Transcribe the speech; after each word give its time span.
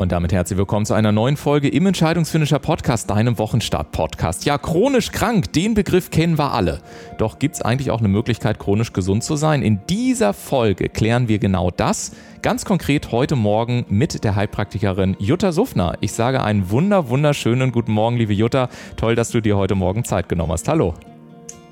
Und 0.00 0.12
damit 0.12 0.32
herzlich 0.32 0.58
willkommen 0.58 0.86
zu 0.86 0.94
einer 0.94 1.12
neuen 1.12 1.36
Folge 1.36 1.68
im 1.68 1.84
Entscheidungsfinisher 1.84 2.58
Podcast, 2.58 3.10
deinem 3.10 3.36
Wochenstart-Podcast. 3.36 4.46
Ja, 4.46 4.56
chronisch 4.56 5.12
krank, 5.12 5.52
den 5.52 5.74
Begriff 5.74 6.10
kennen 6.10 6.38
wir 6.38 6.54
alle. 6.54 6.80
Doch 7.18 7.38
gibt 7.38 7.56
es 7.56 7.60
eigentlich 7.60 7.90
auch 7.90 7.98
eine 7.98 8.08
Möglichkeit, 8.08 8.58
chronisch 8.58 8.94
gesund 8.94 9.24
zu 9.24 9.36
sein? 9.36 9.60
In 9.60 9.82
dieser 9.90 10.32
Folge 10.32 10.88
klären 10.88 11.28
wir 11.28 11.38
genau 11.38 11.70
das. 11.70 12.12
Ganz 12.40 12.64
konkret 12.64 13.12
heute 13.12 13.36
Morgen 13.36 13.84
mit 13.90 14.24
der 14.24 14.36
Heilpraktikerin 14.36 15.16
Jutta 15.18 15.52
Suffner. 15.52 15.98
Ich 16.00 16.14
sage 16.14 16.42
einen 16.42 16.70
wunder, 16.70 17.10
wunderschönen 17.10 17.70
guten 17.70 17.92
Morgen, 17.92 18.16
liebe 18.16 18.32
Jutta. 18.32 18.70
Toll, 18.96 19.16
dass 19.16 19.28
du 19.28 19.42
dir 19.42 19.58
heute 19.58 19.74
Morgen 19.74 20.04
Zeit 20.04 20.30
genommen 20.30 20.52
hast. 20.52 20.66
Hallo. 20.66 20.94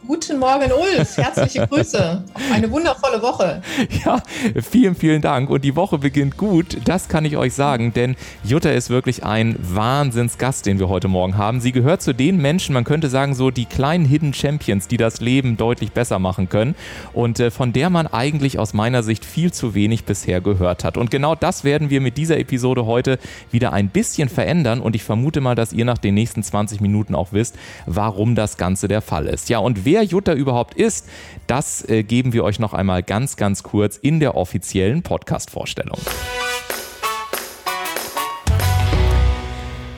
Guten 0.09 0.39
Morgen, 0.39 0.73
Ulf. 0.73 1.19
Herzliche 1.19 1.67
Grüße. 1.67 2.25
Eine 2.51 2.71
wundervolle 2.71 3.21
Woche. 3.21 3.61
Ja, 4.05 4.23
vielen, 4.63 4.95
vielen 4.95 5.21
Dank. 5.21 5.51
Und 5.51 5.65
die 5.65 5.75
Woche 5.75 5.99
beginnt 5.99 6.37
gut, 6.37 6.79
das 6.85 7.09
kann 7.09 7.25
ich 7.25 7.37
euch 7.37 7.53
sagen, 7.53 7.93
denn 7.93 8.17
Jutta 8.45 8.71
ist 8.71 8.91
wirklich 8.91 9.25
ein 9.25 9.57
Wahnsinnsgast, 9.59 10.67
den 10.67 10.79
wir 10.79 10.89
heute 10.89 11.09
Morgen 11.09 11.37
haben. 11.37 11.61
Sie 11.61 11.73
gehört 11.73 12.01
zu 12.01 12.15
den 12.15 12.39
Menschen, 12.39 12.75
man 12.75 12.85
könnte 12.85 13.09
sagen, 13.09 13.35
so 13.35 13.51
die 13.51 13.67
kleinen 13.67 14.05
Hidden 14.05 14.35
Champions, 14.35 14.89
die 14.89 14.97
das 14.97 15.21
Leben 15.21 15.57
deutlich 15.57 15.93
besser 15.93 16.19
machen 16.19 16.49
können 16.49 16.75
und 17.13 17.41
äh, 17.41 17.51
von 17.51 17.73
der 17.73 17.91
man 17.91 18.07
eigentlich 18.07 18.59
aus 18.59 18.73
meiner 18.73 19.03
Sicht 19.03 19.25
viel 19.25 19.53
zu 19.53 19.75
wenig 19.75 20.05
bisher 20.05 20.41
gehört 20.41 20.85
hat. 20.85 20.97
Und 20.97 21.11
genau 21.11 21.35
das 21.35 21.65
werden 21.65 21.91
wir 21.91 22.01
mit 22.01 22.17
dieser 22.17 22.39
Episode 22.39 22.87
heute 22.87 23.19
wieder 23.51 23.73
ein 23.73 23.89
bisschen 23.89 24.29
verändern 24.29 24.81
und 24.81 24.95
ich 24.95 25.03
vermute 25.03 25.41
mal, 25.41 25.55
dass 25.55 25.73
ihr 25.73 25.85
nach 25.85 25.99
den 25.99 26.15
nächsten 26.15 26.43
20 26.43 26.81
Minuten 26.81 27.15
auch 27.15 27.33
wisst, 27.33 27.57
warum 27.87 28.35
das 28.35 28.57
Ganze 28.57 28.89
der 28.89 29.03
Fall 29.03 29.27
ist. 29.27 29.49
Ja, 29.49 29.59
und 29.59 29.85
wer 29.85 29.98
wer 29.99 30.05
Jutta 30.05 30.33
überhaupt 30.35 30.75
ist, 30.75 31.09
das 31.49 31.87
äh, 31.89 32.05
geben 32.05 32.33
wir 32.33 32.45
euch 32.45 32.61
noch 32.61 32.73
einmal 32.73 33.03
ganz, 33.03 33.37
ganz 33.37 33.65
kurz 33.65 33.97
in 33.97 34.21
der 34.21 34.37
offiziellen 34.37 35.03
Podcast-Vorstellung. 35.03 35.99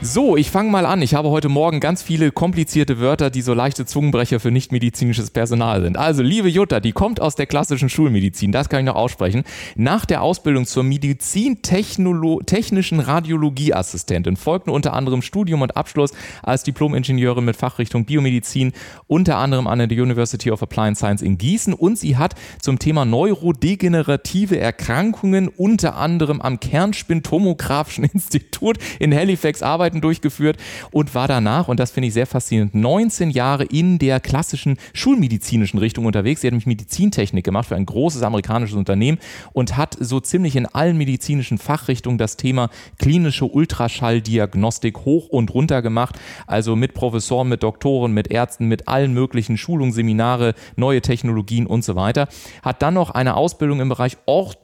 So, 0.03 0.35
ich 0.35 0.49
fange 0.49 0.71
mal 0.71 0.87
an. 0.87 1.03
Ich 1.03 1.13
habe 1.13 1.29
heute 1.29 1.47
Morgen 1.47 1.79
ganz 1.79 2.01
viele 2.01 2.31
komplizierte 2.31 2.99
Wörter, 2.99 3.29
die 3.29 3.43
so 3.43 3.53
leichte 3.53 3.85
Zungenbrecher 3.85 4.39
für 4.39 4.49
nichtmedizinisches 4.49 5.29
Personal 5.29 5.83
sind. 5.83 5.95
Also, 5.95 6.23
liebe 6.23 6.49
Jutta, 6.49 6.79
die 6.79 6.91
kommt 6.91 7.21
aus 7.21 7.35
der 7.35 7.45
klassischen 7.45 7.87
Schulmedizin, 7.87 8.51
das 8.51 8.67
kann 8.67 8.79
ich 8.79 8.87
noch 8.87 8.95
aussprechen. 8.95 9.43
Nach 9.75 10.05
der 10.05 10.23
Ausbildung 10.23 10.65
zur 10.65 10.81
medizintechnischen 10.81 12.99
Radiologieassistentin 12.99 14.37
folgten 14.37 14.71
unter 14.71 14.93
anderem 14.93 15.21
Studium 15.21 15.61
und 15.61 15.77
Abschluss 15.77 16.13
als 16.41 16.63
Diplom-Ingenieurin 16.63 17.45
mit 17.45 17.55
Fachrichtung 17.55 18.05
Biomedizin, 18.05 18.71
unter 19.05 19.37
anderem 19.37 19.67
an 19.67 19.77
der 19.77 19.89
University 19.89 20.49
of 20.49 20.63
Applied 20.63 20.97
Science 20.97 21.21
in 21.21 21.37
Gießen 21.37 21.75
und 21.75 21.99
sie 21.99 22.17
hat 22.17 22.33
zum 22.59 22.79
Thema 22.79 23.05
neurodegenerative 23.05 24.59
Erkrankungen 24.59 25.47
unter 25.47 25.95
anderem 25.95 26.41
am 26.41 26.59
Kernspintomographischen 26.59 28.03
Institut 28.05 28.79
in 28.97 29.13
Halifax 29.13 29.61
Arbeit 29.61 29.90
Arbeiten 29.91 30.01
durchgeführt 30.01 30.57
und 30.91 31.13
war 31.13 31.27
danach, 31.27 31.67
und 31.67 31.79
das 31.79 31.91
finde 31.91 32.07
ich 32.07 32.13
sehr 32.13 32.25
faszinierend, 32.25 32.73
19 32.73 33.29
Jahre 33.29 33.65
in 33.65 33.99
der 33.99 34.19
klassischen 34.19 34.77
schulmedizinischen 34.93 35.79
Richtung 35.79 36.05
unterwegs. 36.05 36.41
Sie 36.41 36.47
hat 36.47 36.53
nämlich 36.53 36.65
Medizintechnik 36.65 37.43
gemacht 37.43 37.67
für 37.67 37.75
ein 37.75 37.85
großes 37.85 38.23
amerikanisches 38.23 38.77
Unternehmen 38.77 39.19
und 39.51 39.75
hat 39.75 39.97
so 39.99 40.19
ziemlich 40.21 40.55
in 40.55 40.65
allen 40.65 40.97
medizinischen 40.97 41.57
Fachrichtungen 41.57 42.17
das 42.17 42.37
Thema 42.37 42.69
klinische 42.99 43.45
Ultraschalldiagnostik 43.45 44.99
hoch 44.99 45.27
und 45.27 45.53
runter 45.53 45.81
gemacht. 45.81 46.17
Also 46.47 46.75
mit 46.75 46.93
Professoren, 46.93 47.49
mit 47.49 47.63
Doktoren, 47.63 48.13
mit 48.13 48.31
Ärzten, 48.31 48.67
mit 48.67 48.87
allen 48.87 49.13
möglichen 49.13 49.57
Schulungen, 49.57 49.91
Seminare, 49.91 50.53
neue 50.77 51.01
Technologien 51.01 51.67
und 51.67 51.83
so 51.83 51.95
weiter. 51.95 52.29
Hat 52.61 52.81
dann 52.81 52.93
noch 52.93 53.09
eine 53.09 53.35
Ausbildung 53.35 53.81
im 53.81 53.89
Bereich 53.89 54.17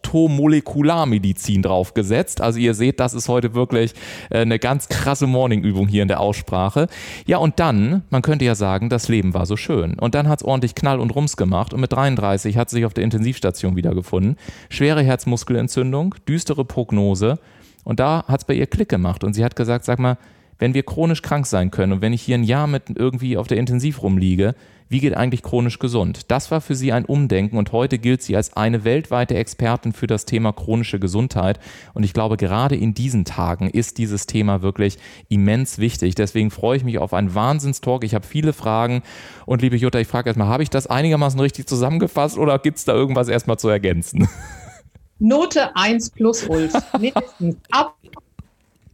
Orthomolekularmedizin 0.07 1.61
draufgesetzt. 1.61 2.41
Also 2.41 2.59
ihr 2.59 2.73
seht, 2.73 2.99
das 2.99 3.13
ist 3.13 3.27
heute 3.27 3.53
wirklich 3.53 3.93
äh, 4.29 4.39
eine 4.39 4.59
ganz 4.59 4.87
krasse 4.87 5.27
Morning-Übung 5.27 5.87
hier 5.87 6.01
in 6.01 6.07
der 6.07 6.19
Aussprache. 6.19 6.87
Ja, 7.25 7.37
und 7.37 7.59
dann, 7.59 8.03
man 8.09 8.21
könnte 8.21 8.45
ja 8.45 8.55
sagen, 8.55 8.89
das 8.89 9.07
Leben 9.07 9.33
war 9.33 9.45
so 9.45 9.57
schön. 9.57 9.99
Und 9.99 10.15
dann 10.15 10.27
hat 10.27 10.39
es 10.39 10.45
ordentlich 10.45 10.75
Knall 10.75 10.99
und 10.99 11.11
Rums 11.15 11.37
gemacht 11.37 11.73
und 11.73 11.81
mit 11.81 11.91
33 11.93 12.57
hat 12.57 12.69
sie 12.69 12.77
sich 12.77 12.85
auf 12.85 12.93
der 12.93 13.03
Intensivstation 13.03 13.75
wiedergefunden. 13.75 14.37
Schwere 14.69 15.03
Herzmuskelentzündung, 15.03 16.15
düstere 16.27 16.65
Prognose. 16.65 17.39
Und 17.83 17.99
da 17.99 18.25
hat 18.27 18.41
es 18.41 18.45
bei 18.45 18.53
ihr 18.53 18.67
Klick 18.67 18.89
gemacht 18.89 19.23
und 19.23 19.33
sie 19.33 19.43
hat 19.43 19.55
gesagt, 19.55 19.85
sag 19.85 19.99
mal, 19.99 20.17
wenn 20.59 20.73
wir 20.73 20.83
chronisch 20.83 21.21
krank 21.21 21.45
sein 21.45 21.71
können 21.71 21.93
und 21.93 22.01
wenn 22.01 22.13
ich 22.13 22.21
hier 22.23 22.35
ein 22.35 22.43
Jahr 22.43 22.67
mit 22.67 22.83
irgendwie 22.95 23.37
auf 23.37 23.47
der 23.47 23.57
Intensiv 23.57 24.01
rumliege, 24.01 24.55
wie 24.89 24.99
geht 24.99 25.15
eigentlich 25.15 25.43
chronisch 25.43 25.79
gesund? 25.79 26.31
Das 26.31 26.49
war 26.51 26.61
für 26.61 26.75
sie 26.75 26.91
ein 26.91 27.05
Umdenken 27.05 27.57
und 27.57 27.71
heute 27.71 27.97
gilt 27.97 28.21
sie 28.21 28.35
als 28.35 28.55
eine 28.55 28.83
weltweite 28.83 29.35
Expertin 29.35 29.93
für 29.93 30.07
das 30.07 30.25
Thema 30.25 30.53
chronische 30.53 30.99
Gesundheit. 30.99 31.59
Und 31.93 32.03
ich 32.03 32.13
glaube, 32.13 32.37
gerade 32.37 32.75
in 32.75 32.93
diesen 32.93 33.25
Tagen 33.25 33.69
ist 33.69 33.97
dieses 33.97 34.27
Thema 34.27 34.61
wirklich 34.61 34.97
immens 35.27 35.77
wichtig. 35.77 36.15
Deswegen 36.15 36.51
freue 36.51 36.77
ich 36.77 36.83
mich 36.83 36.99
auf 36.99 37.13
einen 37.13 37.35
Wahnsinnstalk. 37.35 38.03
Ich 38.03 38.15
habe 38.15 38.25
viele 38.25 38.53
Fragen. 38.53 39.03
Und 39.45 39.61
liebe 39.61 39.75
Jutta, 39.75 39.99
ich 39.99 40.07
frage 40.07 40.29
erstmal, 40.29 40.47
habe 40.47 40.63
ich 40.63 40.69
das 40.69 40.87
einigermaßen 40.87 41.39
richtig 41.39 41.67
zusammengefasst 41.67 42.37
oder 42.37 42.57
gibt 42.59 42.77
es 42.77 42.85
da 42.85 42.93
irgendwas 42.93 43.27
erstmal 43.27 43.59
zu 43.59 43.67
ergänzen? 43.69 44.29
Note 45.19 45.75
1 45.75 46.11
plus 46.11 46.43
Ulf. 46.43 46.73
Mindestens. 46.99 47.57
Ab. 47.71 47.95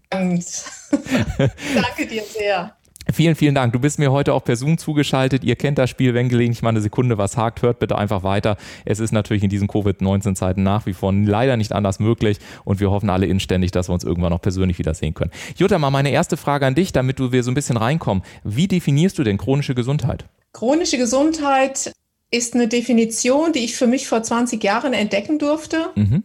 Danke 0.10 2.08
dir 2.08 2.24
sehr. 2.24 2.76
Vielen, 3.12 3.36
vielen 3.36 3.56
Dank. 3.56 3.74
Du 3.74 3.80
bist 3.80 4.00
mir 4.00 4.12
heute 4.12 4.34
auch 4.34 4.44
per 4.44 4.56
Zoom 4.56 4.78
zugeschaltet. 4.78 5.44
Ihr 5.44 5.56
kennt 5.56 5.78
das 5.78 5.90
Spiel, 5.90 6.14
wenn 6.14 6.30
gelegentlich 6.30 6.62
mal 6.62 6.70
eine 6.70 6.82
Sekunde 6.82 7.18
was 7.18 7.38
hakt, 7.38 7.62
hört 7.62 7.80
bitte 7.80 7.98
einfach 7.98 8.24
weiter. 8.24 8.58
Es 8.86 9.00
ist 9.00 9.12
natürlich 9.12 9.44
in 9.44 9.50
diesen 9.50 9.68
Covid-19-Zeiten 9.68 10.64
nach 10.64 10.86
wie 10.86 10.94
vor 10.94 11.14
leider 11.14 11.58
nicht 11.58 11.74
anders 11.74 12.00
möglich 12.00 12.38
und 12.64 12.80
wir 12.80 12.92
hoffen 12.92 13.10
alle 13.10 13.26
inständig, 13.26 13.72
dass 13.72 13.90
wir 13.90 13.94
uns 13.94 14.04
irgendwann 14.04 14.32
noch 14.32 14.42
persönlich 14.42 14.80
wiedersehen 14.80 15.14
können. 15.14 15.32
Jutta, 15.58 15.78
mal 15.80 15.92
meine 15.92 16.12
erste 16.12 16.38
Frage 16.38 16.66
an 16.66 16.76
dich, 16.76 16.92
damit 16.92 17.20
du 17.20 17.32
wir 17.32 17.44
so 17.44 17.52
ein 17.52 17.56
bisschen 17.56 17.78
reinkommen. 17.78 18.24
Wie 18.44 18.68
definierst 18.68 19.18
du 19.18 19.24
denn 19.24 19.38
chronische 19.38 19.76
Gesundheit? 19.76 20.26
Chronische 20.54 20.98
Gesundheit 20.98 21.94
ist 22.32 22.56
eine 22.56 22.68
Definition, 22.68 23.54
die 23.54 23.60
ich 23.60 23.76
für 23.76 23.88
mich 23.88 24.08
vor 24.08 24.24
20 24.24 24.64
Jahren 24.64 24.94
entdecken 24.94 25.40
durfte. 25.40 25.90
Mhm. 25.96 26.24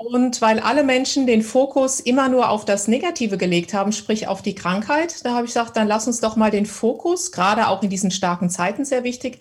Und 0.00 0.40
weil 0.40 0.60
alle 0.60 0.84
Menschen 0.84 1.26
den 1.26 1.42
Fokus 1.42 1.98
immer 1.98 2.28
nur 2.28 2.50
auf 2.50 2.64
das 2.64 2.86
Negative 2.86 3.36
gelegt 3.36 3.74
haben, 3.74 3.90
sprich 3.90 4.28
auf 4.28 4.42
die 4.42 4.54
Krankheit, 4.54 5.24
da 5.24 5.32
habe 5.32 5.44
ich 5.44 5.50
gesagt, 5.50 5.76
dann 5.76 5.88
lass 5.88 6.06
uns 6.06 6.20
doch 6.20 6.36
mal 6.36 6.52
den 6.52 6.66
Fokus, 6.66 7.32
gerade 7.32 7.66
auch 7.66 7.82
in 7.82 7.90
diesen 7.90 8.12
starken 8.12 8.48
Zeiten 8.48 8.84
sehr 8.84 9.02
wichtig, 9.02 9.40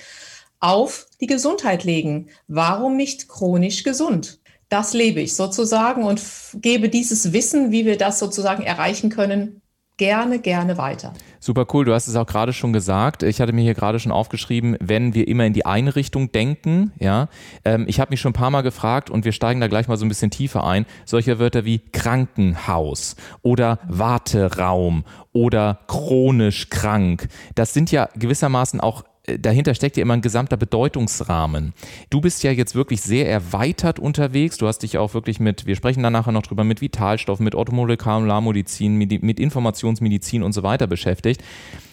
auf 0.60 1.06
die 1.22 1.28
Gesundheit 1.28 1.84
legen. 1.84 2.30
Warum 2.48 2.98
nicht 2.98 3.28
chronisch 3.28 3.84
gesund? 3.84 4.40
Das 4.68 4.94
lebe 4.94 5.22
ich 5.22 5.36
sozusagen 5.36 6.04
und 6.04 6.24
gebe 6.56 6.90
dieses 6.90 7.34
Wissen, 7.34 7.72
wie 7.72 7.86
wir 7.86 8.00
das 8.00 8.18
sozusagen 8.18 8.64
erreichen 8.64 9.12
können, 9.12 9.62
gerne, 9.98 10.40
gerne 10.40 10.78
weiter. 10.78 11.14
Super 11.40 11.66
cool, 11.74 11.86
du 11.86 11.94
hast 11.94 12.08
es 12.08 12.16
auch 12.16 12.26
gerade 12.26 12.54
schon 12.54 12.74
gesagt. 12.74 13.24
Ich 13.24 13.42
hatte 13.42 13.54
mir 13.54 13.62
hier 13.62 13.74
gerade 13.74 14.00
schon 14.00 14.12
aufgeschrieben, 14.12 14.78
wenn 14.80 15.14
wir 15.14 15.28
immer 15.28 15.46
in 15.46 15.54
die 15.54 15.66
eine 15.66 15.96
Richtung 15.96 16.32
denken, 16.32 16.92
ja. 17.00 17.28
Ähm, 17.66 17.86
ich 17.88 18.00
habe 18.00 18.12
mich 18.12 18.22
schon 18.22 18.32
ein 18.32 18.34
paar 18.34 18.52
Mal 18.52 18.62
gefragt 18.62 19.10
und 19.10 19.26
wir 19.26 19.32
steigen 19.32 19.60
da 19.60 19.68
gleich 19.68 19.88
mal 19.88 19.98
so 19.98 20.06
ein 20.06 20.10
bisschen 20.10 20.32
tiefer 20.32 20.64
ein. 20.64 20.86
Solche 21.06 21.40
Wörter 21.40 21.66
wie 21.66 21.80
Krankenhaus 21.80 23.16
oder 23.42 23.80
Warteraum 23.88 25.04
oder 25.34 25.80
chronisch 25.88 26.70
krank. 26.70 27.28
Das 27.56 27.74
sind 27.74 27.92
ja 27.92 28.10
gewissermaßen 28.16 28.80
auch 28.80 29.04
dahinter 29.28 29.76
steckt 29.76 29.98
ja 29.98 30.04
immer 30.04 30.14
ein 30.14 30.22
gesamter 30.22 30.58
Bedeutungsrahmen. 30.58 31.74
Du 32.10 32.22
bist 32.22 32.44
ja 32.44 32.52
jetzt 32.52 32.76
wirklich 32.76 33.02
sehr 33.02 33.30
erweitert 33.30 34.00
unterwegs. 34.00 34.58
Du 34.58 34.68
hast 34.68 34.80
dich 34.80 34.98
auch 34.98 35.14
wirklich 35.14 35.40
mit, 35.40 35.66
wir 35.66 35.76
sprechen 35.76 36.02
dann 36.02 36.14
nachher 36.14 36.32
noch 36.32 36.44
drüber, 36.44 36.64
mit 36.64 36.82
Vitalstoffen, 36.82 37.44
mit 37.44 37.54
Orthomolekularmedizin, 37.54 38.96
mit, 38.96 39.22
mit 39.22 39.40
Informationsmedizin 39.40 40.44
und 40.44 40.54
so 40.54 40.64
weiter 40.64 40.88
beschäftigt. 40.88 41.44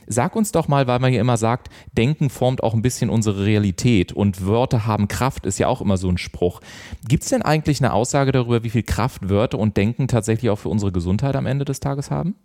Sag 0.06 0.36
uns 0.36 0.52
doch 0.52 0.68
mal, 0.68 0.86
weil 0.86 0.98
man 0.98 1.12
ja 1.12 1.20
immer 1.20 1.36
sagt, 1.36 1.70
Denken 1.92 2.30
formt 2.30 2.62
auch 2.62 2.74
ein 2.74 2.82
bisschen 2.82 3.10
unsere 3.10 3.44
Realität 3.44 4.12
und 4.12 4.46
Wörter 4.46 4.86
haben 4.86 5.08
Kraft, 5.08 5.46
ist 5.46 5.58
ja 5.58 5.66
auch 5.66 5.80
immer 5.80 5.96
so 5.96 6.08
ein 6.10 6.18
Spruch. 6.18 6.60
Gibt 7.08 7.22
es 7.22 7.30
denn 7.30 7.42
eigentlich 7.42 7.80
eine 7.80 7.92
Aussage 7.92 8.30
darüber, 8.30 8.62
wie 8.62 8.70
viel 8.70 8.82
Kraft 8.82 9.28
Wörter 9.28 9.58
und 9.58 9.76
Denken 9.76 10.06
tatsächlich 10.06 10.50
auch 10.50 10.58
für 10.58 10.68
unsere 10.68 10.92
Gesundheit 10.92 11.36
am 11.36 11.46
Ende 11.46 11.64
des 11.64 11.80
Tages 11.80 12.10
haben? 12.10 12.36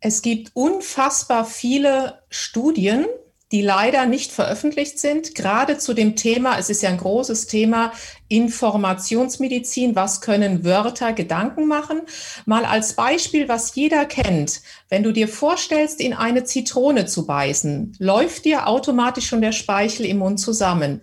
Es 0.00 0.22
gibt 0.22 0.52
unfassbar 0.54 1.44
viele 1.44 2.20
Studien, 2.28 3.06
die 3.50 3.62
leider 3.62 4.06
nicht 4.06 4.30
veröffentlicht 4.30 4.98
sind, 4.98 5.34
gerade 5.34 5.78
zu 5.78 5.94
dem 5.94 6.16
Thema, 6.16 6.58
es 6.58 6.68
ist 6.68 6.82
ja 6.82 6.90
ein 6.90 6.98
großes 6.98 7.46
Thema, 7.46 7.92
Informationsmedizin, 8.28 9.96
was 9.96 10.20
können 10.20 10.64
Wörter 10.64 11.14
Gedanken 11.14 11.66
machen? 11.66 12.02
Mal 12.44 12.66
als 12.66 12.92
Beispiel, 12.92 13.48
was 13.48 13.74
jeder 13.74 14.04
kennt. 14.04 14.60
Wenn 14.90 15.02
du 15.02 15.12
dir 15.12 15.28
vorstellst, 15.28 16.00
in 16.00 16.12
eine 16.12 16.44
Zitrone 16.44 17.06
zu 17.06 17.26
beißen, 17.26 17.96
läuft 17.98 18.44
dir 18.44 18.66
automatisch 18.66 19.26
schon 19.26 19.40
der 19.40 19.52
Speichel 19.52 20.04
im 20.04 20.18
Mund 20.18 20.40
zusammen. 20.40 21.00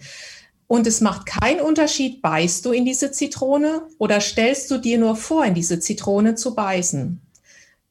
Und 0.67 0.87
es 0.87 1.01
macht 1.01 1.25
keinen 1.25 1.61
Unterschied, 1.61 2.21
beißt 2.21 2.65
du 2.65 2.71
in 2.71 2.85
diese 2.85 3.11
Zitrone 3.11 3.83
oder 3.97 4.21
stellst 4.21 4.69
du 4.69 4.77
dir 4.77 4.97
nur 4.97 5.15
vor, 5.15 5.45
in 5.45 5.53
diese 5.53 5.79
Zitrone 5.79 6.35
zu 6.35 6.55
beißen. 6.55 7.24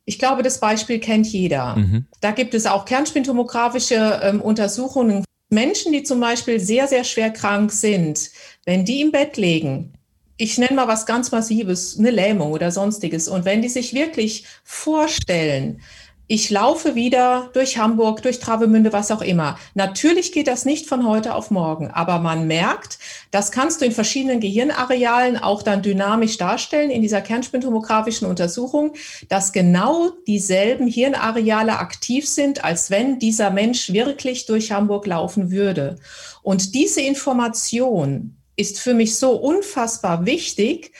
Ich 0.05 0.19
glaube, 0.19 0.43
das 0.43 0.61
Beispiel 0.61 0.99
kennt 0.99 1.27
jeder. 1.27 1.77
Mhm. 1.77 2.06
Da 2.21 2.33
gibt 2.33 2.55
es 2.55 2.67
auch 2.67 2.85
kernspintomografische 2.85 4.21
ähm, 4.23 4.41
Untersuchungen. 4.41 5.25
Menschen, 5.51 5.93
die 5.93 6.03
zum 6.03 6.21
Beispiel 6.21 6.61
sehr, 6.61 6.89
sehr 6.89 7.05
schwer 7.05 7.31
krank 7.31 7.73
sind, 7.73 8.31
wenn 8.65 8.85
die 8.85 9.01
im 9.01 9.12
Bett 9.12 9.37
liegen, 9.37 9.95
ich 10.37 10.59
nenne 10.59 10.75
mal 10.75 10.89
was 10.89 11.06
ganz 11.06 11.31
Massives, 11.31 11.99
eine 11.99 12.11
Lähmung 12.11 12.53
oder 12.53 12.71
sonstiges. 12.71 13.29
Und 13.29 13.45
wenn 13.45 13.62
die 13.62 13.69
sich 13.69 13.95
wirklich 13.95 14.45
vorstellen, 14.65 15.81
ich 16.26 16.49
laufe 16.49 16.94
wieder 16.94 17.50
durch 17.53 17.76
Hamburg, 17.76 18.23
durch 18.23 18.38
Travemünde, 18.38 18.94
was 18.94 19.11
auch 19.11 19.21
immer. 19.21 19.59
Natürlich 19.75 20.32
geht 20.32 20.49
das 20.49 20.65
nicht 20.65 20.88
von 20.88 21.06
heute 21.06 21.35
auf 21.35 21.50
morgen, 21.50 21.91
aber 21.91 22.19
man 22.19 22.47
merkt, 22.47 22.99
das 23.31 23.53
kannst 23.53 23.81
du 23.81 23.85
in 23.85 23.93
verschiedenen 23.93 24.41
Gehirnarealen 24.41 25.37
auch 25.37 25.62
dann 25.62 25.82
dynamisch 25.82 26.38
darstellen 26.38 26.91
in 26.91 27.03
dieser 27.03 27.21
kernspintomografischen 27.21 28.26
Untersuchung, 28.26 28.94
dass 29.29 29.53
genau 29.53 30.11
dieselben 30.26 30.87
Hirnareale 30.87 31.79
aktiv 31.79 32.27
sind, 32.27 32.65
als 32.65 32.91
wenn 32.91 33.19
dieser 33.19 33.50
Mensch 33.50 33.93
wirklich 33.93 34.47
durch 34.47 34.73
Hamburg 34.73 35.06
laufen 35.06 35.50
würde. 35.50 35.97
Und 36.43 36.75
diese 36.75 37.03
Information 37.03 38.37
ist 38.56 38.81
für 38.81 38.94
mich 38.94 39.17
so 39.19 39.32
unfassbar 39.32 40.25
wichtig, 40.25 40.93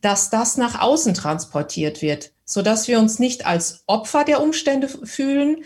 dass 0.00 0.30
das 0.30 0.56
nach 0.56 0.80
außen 0.80 1.14
transportiert 1.14 2.02
wird 2.02 2.33
sodass 2.44 2.88
wir 2.88 2.98
uns 2.98 3.18
nicht 3.18 3.46
als 3.46 3.84
Opfer 3.86 4.24
der 4.24 4.42
Umstände 4.42 4.88
fühlen, 4.88 5.64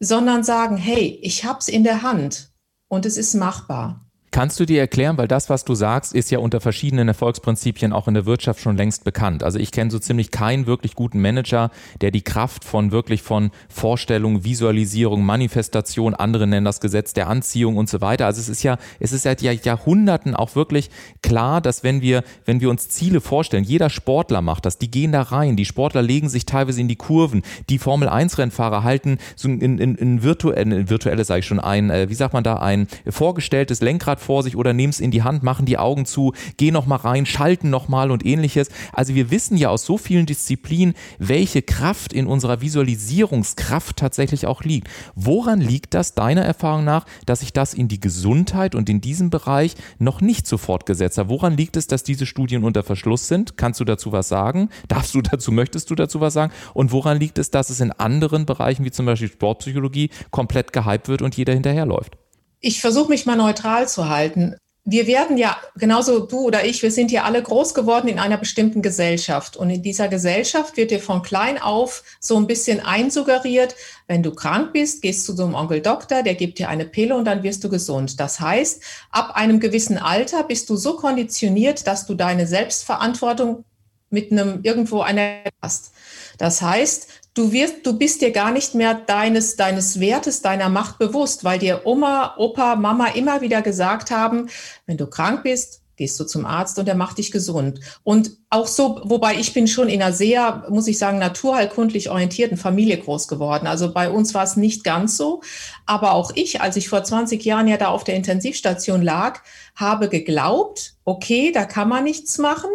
sondern 0.00 0.44
sagen, 0.44 0.76
hey, 0.76 1.18
ich 1.22 1.44
habe 1.44 1.58
es 1.58 1.68
in 1.68 1.84
der 1.84 2.02
Hand 2.02 2.52
und 2.88 3.06
es 3.06 3.16
ist 3.16 3.34
machbar. 3.34 4.03
Kannst 4.34 4.58
du 4.58 4.66
dir 4.66 4.80
erklären, 4.80 5.16
weil 5.16 5.28
das, 5.28 5.48
was 5.48 5.64
du 5.64 5.76
sagst, 5.76 6.12
ist 6.12 6.32
ja 6.32 6.40
unter 6.40 6.60
verschiedenen 6.60 7.06
Erfolgsprinzipien 7.06 7.92
auch 7.92 8.08
in 8.08 8.14
der 8.14 8.26
Wirtschaft 8.26 8.58
schon 8.58 8.76
längst 8.76 9.04
bekannt. 9.04 9.44
Also 9.44 9.60
ich 9.60 9.70
kenne 9.70 9.92
so 9.92 10.00
ziemlich 10.00 10.32
keinen 10.32 10.66
wirklich 10.66 10.96
guten 10.96 11.20
Manager, 11.20 11.70
der 12.00 12.10
die 12.10 12.22
Kraft 12.22 12.64
von 12.64 12.90
wirklich 12.90 13.22
von 13.22 13.52
Vorstellung, 13.68 14.42
Visualisierung, 14.42 15.24
Manifestation, 15.24 16.16
andere 16.16 16.48
nennen 16.48 16.64
das 16.64 16.80
Gesetz 16.80 17.12
der 17.12 17.28
Anziehung 17.28 17.76
und 17.76 17.88
so 17.88 18.00
weiter. 18.00 18.26
Also 18.26 18.40
es 18.40 18.48
ist 18.48 18.64
ja, 18.64 18.76
es 18.98 19.12
ist 19.12 19.22
seit 19.22 19.40
Jahrhunderten 19.40 20.34
auch 20.34 20.56
wirklich 20.56 20.90
klar, 21.22 21.60
dass 21.60 21.84
wenn 21.84 22.00
wir, 22.00 22.24
wenn 22.44 22.60
wir 22.60 22.70
uns 22.70 22.88
Ziele 22.88 23.20
vorstellen, 23.20 23.62
jeder 23.62 23.88
Sportler 23.88 24.42
macht 24.42 24.66
das, 24.66 24.78
die 24.78 24.90
gehen 24.90 25.12
da 25.12 25.22
rein, 25.22 25.54
die 25.54 25.64
Sportler 25.64 26.02
legen 26.02 26.28
sich 26.28 26.44
teilweise 26.44 26.80
in 26.80 26.88
die 26.88 26.96
Kurven, 26.96 27.42
die 27.68 27.78
Formel 27.78 28.08
1 28.08 28.36
Rennfahrer 28.36 28.82
halten 28.82 29.18
so 29.36 29.46
in, 29.48 29.78
in, 29.78 29.94
in 29.94 30.24
virtuelle, 30.24 30.90
virtuelle 30.90 31.24
sage 31.24 31.38
ich 31.38 31.46
schon, 31.46 31.60
ein, 31.60 31.90
äh, 31.90 32.08
wie 32.08 32.14
sagt 32.14 32.34
man 32.34 32.42
da, 32.42 32.56
ein 32.56 32.88
vorgestelltes 33.08 33.80
Lenkrad 33.80 34.23
vor 34.24 34.42
sich 34.42 34.56
oder 34.56 34.72
nehmen 34.72 34.90
es 34.90 35.00
in 35.00 35.10
die 35.10 35.22
Hand, 35.22 35.42
machen 35.42 35.66
die 35.66 35.78
Augen 35.78 36.06
zu, 36.06 36.32
gehen 36.56 36.72
noch 36.72 36.86
mal 36.86 36.96
rein, 36.96 37.26
schalten 37.26 37.70
noch 37.70 37.88
mal 37.88 38.10
und 38.10 38.24
ähnliches. 38.26 38.68
Also 38.92 39.14
wir 39.14 39.30
wissen 39.30 39.56
ja 39.56 39.68
aus 39.68 39.84
so 39.84 39.98
vielen 39.98 40.26
Disziplinen, 40.26 40.94
welche 41.18 41.62
Kraft 41.62 42.12
in 42.12 42.26
unserer 42.26 42.60
Visualisierungskraft 42.60 43.96
tatsächlich 43.96 44.46
auch 44.46 44.62
liegt. 44.62 44.88
Woran 45.14 45.60
liegt 45.60 45.94
das 45.94 46.14
deiner 46.14 46.42
Erfahrung 46.42 46.84
nach, 46.84 47.06
dass 47.26 47.40
sich 47.40 47.52
das 47.52 47.74
in 47.74 47.88
die 47.88 48.00
Gesundheit 48.00 48.74
und 48.74 48.88
in 48.88 49.00
diesem 49.00 49.30
Bereich 49.30 49.74
noch 49.98 50.20
nicht 50.20 50.46
so 50.46 50.58
fortgesetzt 50.58 51.18
hat? 51.18 51.28
Woran 51.28 51.56
liegt 51.56 51.76
es, 51.76 51.86
dass 51.86 52.02
diese 52.02 52.26
Studien 52.26 52.64
unter 52.64 52.82
Verschluss 52.82 53.28
sind? 53.28 53.56
Kannst 53.56 53.80
du 53.80 53.84
dazu 53.84 54.12
was 54.12 54.28
sagen? 54.28 54.70
Darfst 54.88 55.14
du 55.14 55.22
dazu, 55.22 55.52
möchtest 55.52 55.90
du 55.90 55.94
dazu 55.94 56.20
was 56.20 56.34
sagen? 56.34 56.52
Und 56.72 56.92
woran 56.92 57.20
liegt 57.20 57.38
es, 57.38 57.50
dass 57.50 57.70
es 57.70 57.80
in 57.80 57.92
anderen 57.92 58.46
Bereichen 58.46 58.84
wie 58.84 58.90
zum 58.90 59.06
Beispiel 59.06 59.28
Sportpsychologie 59.28 60.10
komplett 60.30 60.72
gehypt 60.72 61.08
wird 61.08 61.22
und 61.22 61.36
jeder 61.36 61.52
hinterherläuft? 61.52 62.16
Ich 62.64 62.80
versuche 62.80 63.10
mich 63.10 63.26
mal 63.26 63.36
neutral 63.36 63.88
zu 63.88 64.08
halten. 64.08 64.56
Wir 64.86 65.06
werden 65.06 65.38
ja, 65.38 65.56
genauso 65.76 66.20
du 66.20 66.40
oder 66.40 66.64
ich, 66.64 66.82
wir 66.82 66.90
sind 66.90 67.10
ja 67.10 67.24
alle 67.24 67.42
groß 67.42 67.72
geworden 67.72 68.08
in 68.08 68.18
einer 68.18 68.36
bestimmten 68.36 68.82
Gesellschaft. 68.82 69.56
Und 69.56 69.70
in 69.70 69.82
dieser 69.82 70.08
Gesellschaft 70.08 70.76
wird 70.76 70.90
dir 70.90 71.00
von 71.00 71.22
klein 71.22 71.60
auf 71.60 72.02
so 72.20 72.36
ein 72.36 72.46
bisschen 72.46 72.80
einsuggeriert, 72.80 73.74
wenn 74.08 74.22
du 74.22 74.34
krank 74.34 74.72
bist, 74.74 75.00
gehst 75.00 75.26
du 75.28 75.34
zum 75.34 75.54
Onkel 75.54 75.80
Doktor, 75.80 76.22
der 76.22 76.34
gibt 76.34 76.58
dir 76.58 76.68
eine 76.68 76.84
Pille 76.84 77.16
und 77.16 77.24
dann 77.24 77.42
wirst 77.42 77.64
du 77.64 77.70
gesund. 77.70 78.20
Das 78.20 78.40
heißt, 78.40 78.82
ab 79.10 79.32
einem 79.34 79.58
gewissen 79.60 79.96
Alter 79.96 80.42
bist 80.42 80.68
du 80.68 80.76
so 80.76 80.96
konditioniert, 80.96 81.86
dass 81.86 82.06
du 82.06 82.14
deine 82.14 82.46
Selbstverantwortung 82.46 83.64
mit 84.10 84.32
einem 84.32 84.60
irgendwo 84.62 85.00
einer 85.00 85.38
hast. 85.62 85.92
Das 86.36 86.60
heißt, 86.60 87.08
du 87.34 87.52
wirst, 87.52 87.84
du 87.84 87.98
bist 87.98 88.22
dir 88.22 88.30
gar 88.30 88.52
nicht 88.52 88.74
mehr 88.74 88.94
deines, 88.94 89.56
deines 89.56 90.00
Wertes, 90.00 90.40
deiner 90.40 90.68
Macht 90.68 90.98
bewusst, 90.98 91.44
weil 91.44 91.58
dir 91.58 91.82
Oma, 91.84 92.34
Opa, 92.38 92.76
Mama 92.76 93.08
immer 93.08 93.40
wieder 93.40 93.60
gesagt 93.60 94.10
haben, 94.10 94.48
wenn 94.86 94.96
du 94.96 95.06
krank 95.06 95.42
bist, 95.42 95.83
gehst 95.96 96.18
du 96.18 96.24
zum 96.24 96.46
Arzt 96.46 96.78
und 96.78 96.88
er 96.88 96.94
macht 96.94 97.18
dich 97.18 97.30
gesund. 97.30 97.80
Und 98.02 98.32
auch 98.50 98.66
so, 98.66 99.00
wobei 99.04 99.34
ich 99.34 99.52
bin 99.52 99.66
schon 99.66 99.88
in 99.88 100.00
einer 100.00 100.12
sehr, 100.12 100.64
muss 100.70 100.86
ich 100.86 100.98
sagen, 100.98 101.18
naturheilkundlich 101.18 102.10
orientierten 102.10 102.56
Familie 102.56 102.98
groß 102.98 103.28
geworden. 103.28 103.66
Also 103.66 103.92
bei 103.92 104.10
uns 104.10 104.32
war 104.34 104.44
es 104.44 104.56
nicht 104.56 104.84
ganz 104.84 105.16
so. 105.16 105.42
Aber 105.86 106.12
auch 106.12 106.30
ich, 106.34 106.60
als 106.60 106.76
ich 106.76 106.88
vor 106.88 107.02
20 107.02 107.44
Jahren 107.44 107.68
ja 107.68 107.76
da 107.76 107.88
auf 107.88 108.04
der 108.04 108.14
Intensivstation 108.14 109.02
lag, 109.02 109.40
habe 109.74 110.08
geglaubt, 110.08 110.94
okay, 111.04 111.52
da 111.52 111.64
kann 111.64 111.88
man 111.88 112.04
nichts 112.04 112.38
machen. 112.38 112.70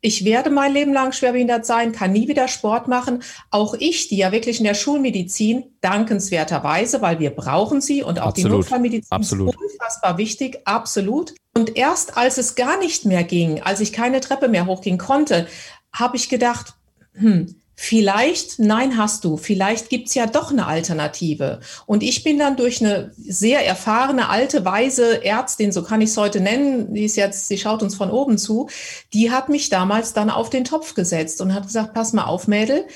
Ich 0.00 0.24
werde 0.24 0.50
mein 0.50 0.72
Leben 0.72 0.92
lang 0.92 1.12
schwerbehindert 1.12 1.66
sein, 1.66 1.92
kann 1.92 2.12
nie 2.12 2.28
wieder 2.28 2.48
Sport 2.48 2.88
machen. 2.88 3.22
Auch 3.50 3.74
ich, 3.74 4.08
die 4.08 4.16
ja 4.16 4.32
wirklich 4.32 4.58
in 4.58 4.64
der 4.64 4.74
Schulmedizin 4.74 5.64
dankenswerterweise, 5.80 7.02
weil 7.02 7.18
wir 7.18 7.30
brauchen 7.30 7.80
sie 7.80 8.02
und 8.02 8.20
auch 8.20 8.28
absolut, 8.28 8.52
die 8.52 8.56
Notfallmedizin 8.56 9.10
absolut. 9.10 9.54
ist 9.54 9.60
unfassbar 9.60 10.16
wichtig, 10.18 10.60
absolut. 10.64 11.34
Und 11.54 11.76
erst 11.76 12.16
als 12.16 12.36
es 12.36 12.56
gar 12.56 12.78
nicht 12.78 13.04
mehr 13.04 13.24
ging, 13.24 13.62
als 13.62 13.80
ich 13.80 13.92
keine 13.92 14.20
Treppe 14.20 14.48
mehr 14.48 14.66
hochgehen 14.66 14.98
konnte, 14.98 15.46
habe 15.92 16.16
ich 16.16 16.28
gedacht, 16.28 16.74
hm, 17.14 17.56
Vielleicht, 17.76 18.60
nein, 18.60 18.96
hast 18.96 19.24
du. 19.24 19.36
Vielleicht 19.36 19.88
gibt's 19.88 20.14
ja 20.14 20.26
doch 20.26 20.52
eine 20.52 20.66
Alternative. 20.66 21.58
Und 21.86 22.04
ich 22.04 22.22
bin 22.22 22.38
dann 22.38 22.56
durch 22.56 22.80
eine 22.80 23.12
sehr 23.16 23.66
erfahrene, 23.66 24.28
alte, 24.28 24.64
weise 24.64 25.24
Ärztin, 25.24 25.72
so 25.72 25.82
kann 25.82 26.00
ich 26.00 26.10
es 26.10 26.16
heute 26.16 26.40
nennen, 26.40 26.94
die 26.94 27.04
ist 27.04 27.16
jetzt, 27.16 27.48
sie 27.48 27.58
schaut 27.58 27.82
uns 27.82 27.96
von 27.96 28.10
oben 28.10 28.38
zu, 28.38 28.68
die 29.12 29.32
hat 29.32 29.48
mich 29.48 29.70
damals 29.70 30.12
dann 30.12 30.30
auf 30.30 30.50
den 30.50 30.64
Topf 30.64 30.94
gesetzt 30.94 31.40
und 31.40 31.52
hat 31.52 31.64
gesagt, 31.64 31.94
pass 31.94 32.12
mal 32.12 32.26
auf, 32.26 32.46
Mädel, 32.46 32.86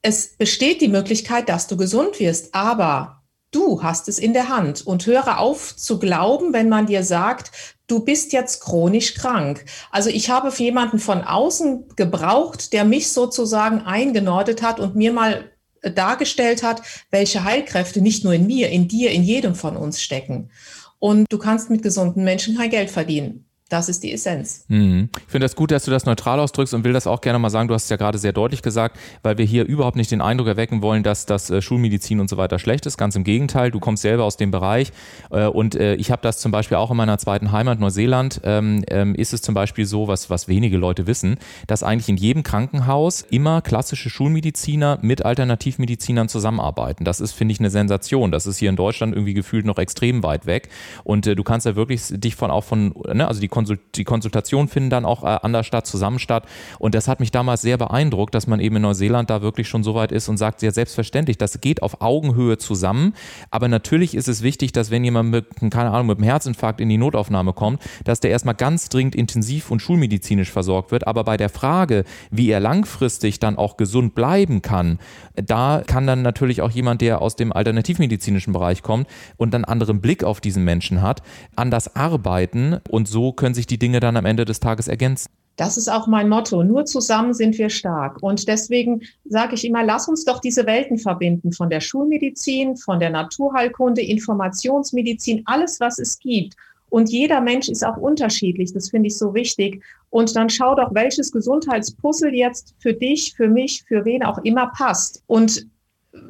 es 0.00 0.36
besteht 0.36 0.80
die 0.80 0.88
Möglichkeit, 0.88 1.48
dass 1.48 1.66
du 1.66 1.76
gesund 1.76 2.20
wirst, 2.20 2.54
aber 2.54 3.20
Du 3.52 3.82
hast 3.82 4.06
es 4.06 4.20
in 4.20 4.32
der 4.32 4.48
Hand 4.48 4.86
und 4.86 5.06
höre 5.06 5.40
auf 5.40 5.74
zu 5.74 5.98
glauben, 5.98 6.52
wenn 6.52 6.68
man 6.68 6.86
dir 6.86 7.02
sagt, 7.02 7.50
du 7.90 8.00
bist 8.00 8.32
jetzt 8.32 8.60
chronisch 8.60 9.14
krank. 9.14 9.64
Also 9.90 10.10
ich 10.10 10.30
habe 10.30 10.52
jemanden 10.56 10.98
von 10.98 11.22
außen 11.22 11.88
gebraucht, 11.96 12.72
der 12.72 12.84
mich 12.84 13.10
sozusagen 13.10 13.80
eingenordet 13.80 14.62
hat 14.62 14.78
und 14.78 14.94
mir 14.94 15.12
mal 15.12 15.50
äh, 15.82 15.90
dargestellt 15.90 16.62
hat, 16.62 16.82
welche 17.10 17.44
Heilkräfte 17.44 18.00
nicht 18.00 18.24
nur 18.24 18.34
in 18.34 18.46
mir, 18.46 18.70
in 18.70 18.88
dir, 18.88 19.10
in 19.10 19.22
jedem 19.22 19.54
von 19.54 19.76
uns 19.76 20.00
stecken. 20.00 20.50
Und 20.98 21.26
du 21.32 21.38
kannst 21.38 21.70
mit 21.70 21.82
gesunden 21.82 22.24
Menschen 22.24 22.56
kein 22.56 22.70
Geld 22.70 22.90
verdienen. 22.90 23.49
Das 23.70 23.88
ist 23.88 24.02
die 24.02 24.12
Essenz. 24.12 24.64
Mhm. 24.66 25.10
Ich 25.16 25.30
finde 25.30 25.44
das 25.44 25.54
gut, 25.54 25.70
dass 25.70 25.84
du 25.84 25.92
das 25.92 26.04
neutral 26.04 26.40
ausdrückst 26.40 26.74
und 26.74 26.82
will 26.82 26.92
das 26.92 27.06
auch 27.06 27.20
gerne 27.20 27.38
mal 27.38 27.50
sagen. 27.50 27.68
Du 27.68 27.74
hast 27.74 27.84
es 27.84 27.88
ja 27.88 27.96
gerade 27.96 28.18
sehr 28.18 28.32
deutlich 28.32 28.62
gesagt, 28.62 28.98
weil 29.22 29.38
wir 29.38 29.44
hier 29.44 29.64
überhaupt 29.64 29.94
nicht 29.94 30.10
den 30.10 30.20
Eindruck 30.20 30.48
erwecken 30.48 30.82
wollen, 30.82 31.04
dass 31.04 31.24
das 31.24 31.50
äh, 31.50 31.62
Schulmedizin 31.62 32.18
und 32.18 32.28
so 32.28 32.36
weiter 32.36 32.58
schlecht 32.58 32.84
ist. 32.86 32.98
Ganz 32.98 33.14
im 33.14 33.22
Gegenteil. 33.22 33.70
Du 33.70 33.78
kommst 33.78 34.02
selber 34.02 34.24
aus 34.24 34.36
dem 34.36 34.50
Bereich 34.50 34.90
äh, 35.30 35.46
und 35.46 35.76
äh, 35.76 35.94
ich 35.94 36.10
habe 36.10 36.20
das 36.20 36.38
zum 36.38 36.50
Beispiel 36.50 36.78
auch 36.78 36.90
in 36.90 36.96
meiner 36.96 37.16
zweiten 37.18 37.52
Heimat 37.52 37.78
Neuseeland. 37.78 38.40
Ähm, 38.42 38.84
ähm, 38.88 39.14
ist 39.14 39.32
es 39.32 39.40
zum 39.40 39.54
Beispiel 39.54 39.86
so, 39.86 40.08
was, 40.08 40.30
was 40.30 40.48
wenige 40.48 40.76
Leute 40.76 41.06
wissen, 41.06 41.36
dass 41.68 41.84
eigentlich 41.84 42.08
in 42.08 42.16
jedem 42.16 42.42
Krankenhaus 42.42 43.22
immer 43.30 43.62
klassische 43.62 44.10
Schulmediziner 44.10 44.98
mit 45.00 45.24
Alternativmedizinern 45.24 46.28
zusammenarbeiten. 46.28 47.04
Das 47.04 47.20
ist, 47.20 47.32
finde 47.32 47.52
ich, 47.52 47.60
eine 47.60 47.70
Sensation. 47.70 48.32
Das 48.32 48.48
ist 48.48 48.58
hier 48.58 48.68
in 48.68 48.76
Deutschland 48.76 49.14
irgendwie 49.14 49.34
gefühlt 49.34 49.64
noch 49.64 49.78
extrem 49.78 50.24
weit 50.24 50.46
weg. 50.46 50.70
Und 51.04 51.26
du 51.26 51.44
kannst 51.44 51.66
ja 51.66 51.76
wirklich 51.76 52.02
dich 52.10 52.34
von 52.34 52.50
auch 52.50 52.64
von, 52.64 52.94
ne, 53.12 53.28
also 53.28 53.40
die 53.40 53.48
Konsult 53.60 53.80
die 53.96 54.04
Konsultationen 54.04 54.68
finden 54.68 54.88
dann 54.88 55.04
auch 55.04 55.22
äh, 55.22 55.38
an 55.42 55.52
der 55.52 55.62
Stadt 55.62 55.86
zusammen 55.86 56.18
statt. 56.18 56.44
Und 56.78 56.94
das 56.94 57.08
hat 57.08 57.20
mich 57.20 57.30
damals 57.30 57.60
sehr 57.60 57.76
beeindruckt, 57.76 58.34
dass 58.34 58.46
man 58.46 58.60
eben 58.60 58.76
in 58.76 58.82
Neuseeland 58.82 59.28
da 59.28 59.42
wirklich 59.42 59.68
schon 59.68 59.82
so 59.82 59.94
weit 59.94 60.12
ist 60.12 60.28
und 60.28 60.38
sagt, 60.38 60.60
sehr 60.60 60.72
selbstverständlich, 60.72 61.36
das 61.36 61.60
geht 61.60 61.82
auf 61.82 62.00
Augenhöhe 62.00 62.56
zusammen. 62.56 63.14
Aber 63.50 63.68
natürlich 63.68 64.14
ist 64.14 64.28
es 64.28 64.42
wichtig, 64.42 64.72
dass 64.72 64.90
wenn 64.90 65.04
jemand 65.04 65.30
mit, 65.30 65.46
keine 65.70 65.90
Ahnung, 65.90 66.06
mit 66.06 66.18
einem 66.18 66.24
Herzinfarkt 66.24 66.80
in 66.80 66.88
die 66.88 66.96
Notaufnahme 66.96 67.52
kommt, 67.52 67.82
dass 68.04 68.20
der 68.20 68.30
erstmal 68.30 68.54
ganz 68.54 68.88
dringend 68.88 69.14
intensiv 69.14 69.70
und 69.70 69.80
schulmedizinisch 69.80 70.50
versorgt 70.50 70.90
wird. 70.90 71.06
Aber 71.06 71.24
bei 71.24 71.36
der 71.36 71.50
Frage, 71.50 72.04
wie 72.30 72.48
er 72.50 72.60
langfristig 72.60 73.40
dann 73.40 73.56
auch 73.56 73.76
gesund 73.76 74.14
bleiben 74.14 74.62
kann, 74.62 74.98
da 75.34 75.82
kann 75.86 76.06
dann 76.06 76.22
natürlich 76.22 76.62
auch 76.62 76.70
jemand, 76.70 77.02
der 77.02 77.20
aus 77.20 77.36
dem 77.36 77.52
alternativmedizinischen 77.52 78.52
Bereich 78.52 78.82
kommt 78.82 79.06
und 79.36 79.52
dann 79.52 79.64
anderen 79.64 80.00
Blick 80.00 80.24
auf 80.24 80.40
diesen 80.40 80.64
Menschen 80.64 81.02
hat, 81.02 81.22
anders 81.56 81.96
arbeiten 81.96 82.78
und 82.88 83.08
so 83.08 83.32
können 83.32 83.49
sich 83.54 83.66
die 83.66 83.78
Dinge 83.78 84.00
dann 84.00 84.16
am 84.16 84.24
Ende 84.24 84.44
des 84.44 84.60
Tages 84.60 84.88
ergänzen. 84.88 85.30
Das 85.56 85.76
ist 85.76 85.88
auch 85.88 86.06
mein 86.06 86.28
Motto. 86.28 86.64
Nur 86.64 86.86
zusammen 86.86 87.34
sind 87.34 87.58
wir 87.58 87.68
stark. 87.68 88.22
Und 88.22 88.48
deswegen 88.48 89.02
sage 89.26 89.54
ich 89.54 89.66
immer, 89.66 89.84
lass 89.84 90.08
uns 90.08 90.24
doch 90.24 90.40
diese 90.40 90.64
Welten 90.64 90.96
verbinden. 90.96 91.52
Von 91.52 91.68
der 91.68 91.80
Schulmedizin, 91.80 92.76
von 92.76 92.98
der 92.98 93.10
Naturheilkunde, 93.10 94.00
Informationsmedizin, 94.00 95.42
alles, 95.44 95.78
was 95.80 95.98
es 95.98 96.18
gibt. 96.18 96.56
Und 96.88 97.10
jeder 97.10 97.40
Mensch 97.40 97.68
ist 97.68 97.84
auch 97.84 97.96
unterschiedlich. 97.96 98.72
Das 98.72 98.90
finde 98.90 99.08
ich 99.08 99.18
so 99.18 99.34
wichtig. 99.34 99.82
Und 100.08 100.34
dann 100.34 100.48
schau 100.48 100.74
doch, 100.74 100.94
welches 100.94 101.30
Gesundheitspuzzle 101.30 102.34
jetzt 102.34 102.74
für 102.78 102.94
dich, 102.94 103.34
für 103.36 103.48
mich, 103.48 103.84
für 103.86 104.04
wen 104.04 104.22
auch 104.22 104.38
immer 104.44 104.72
passt. 104.76 105.22
Und 105.26 105.66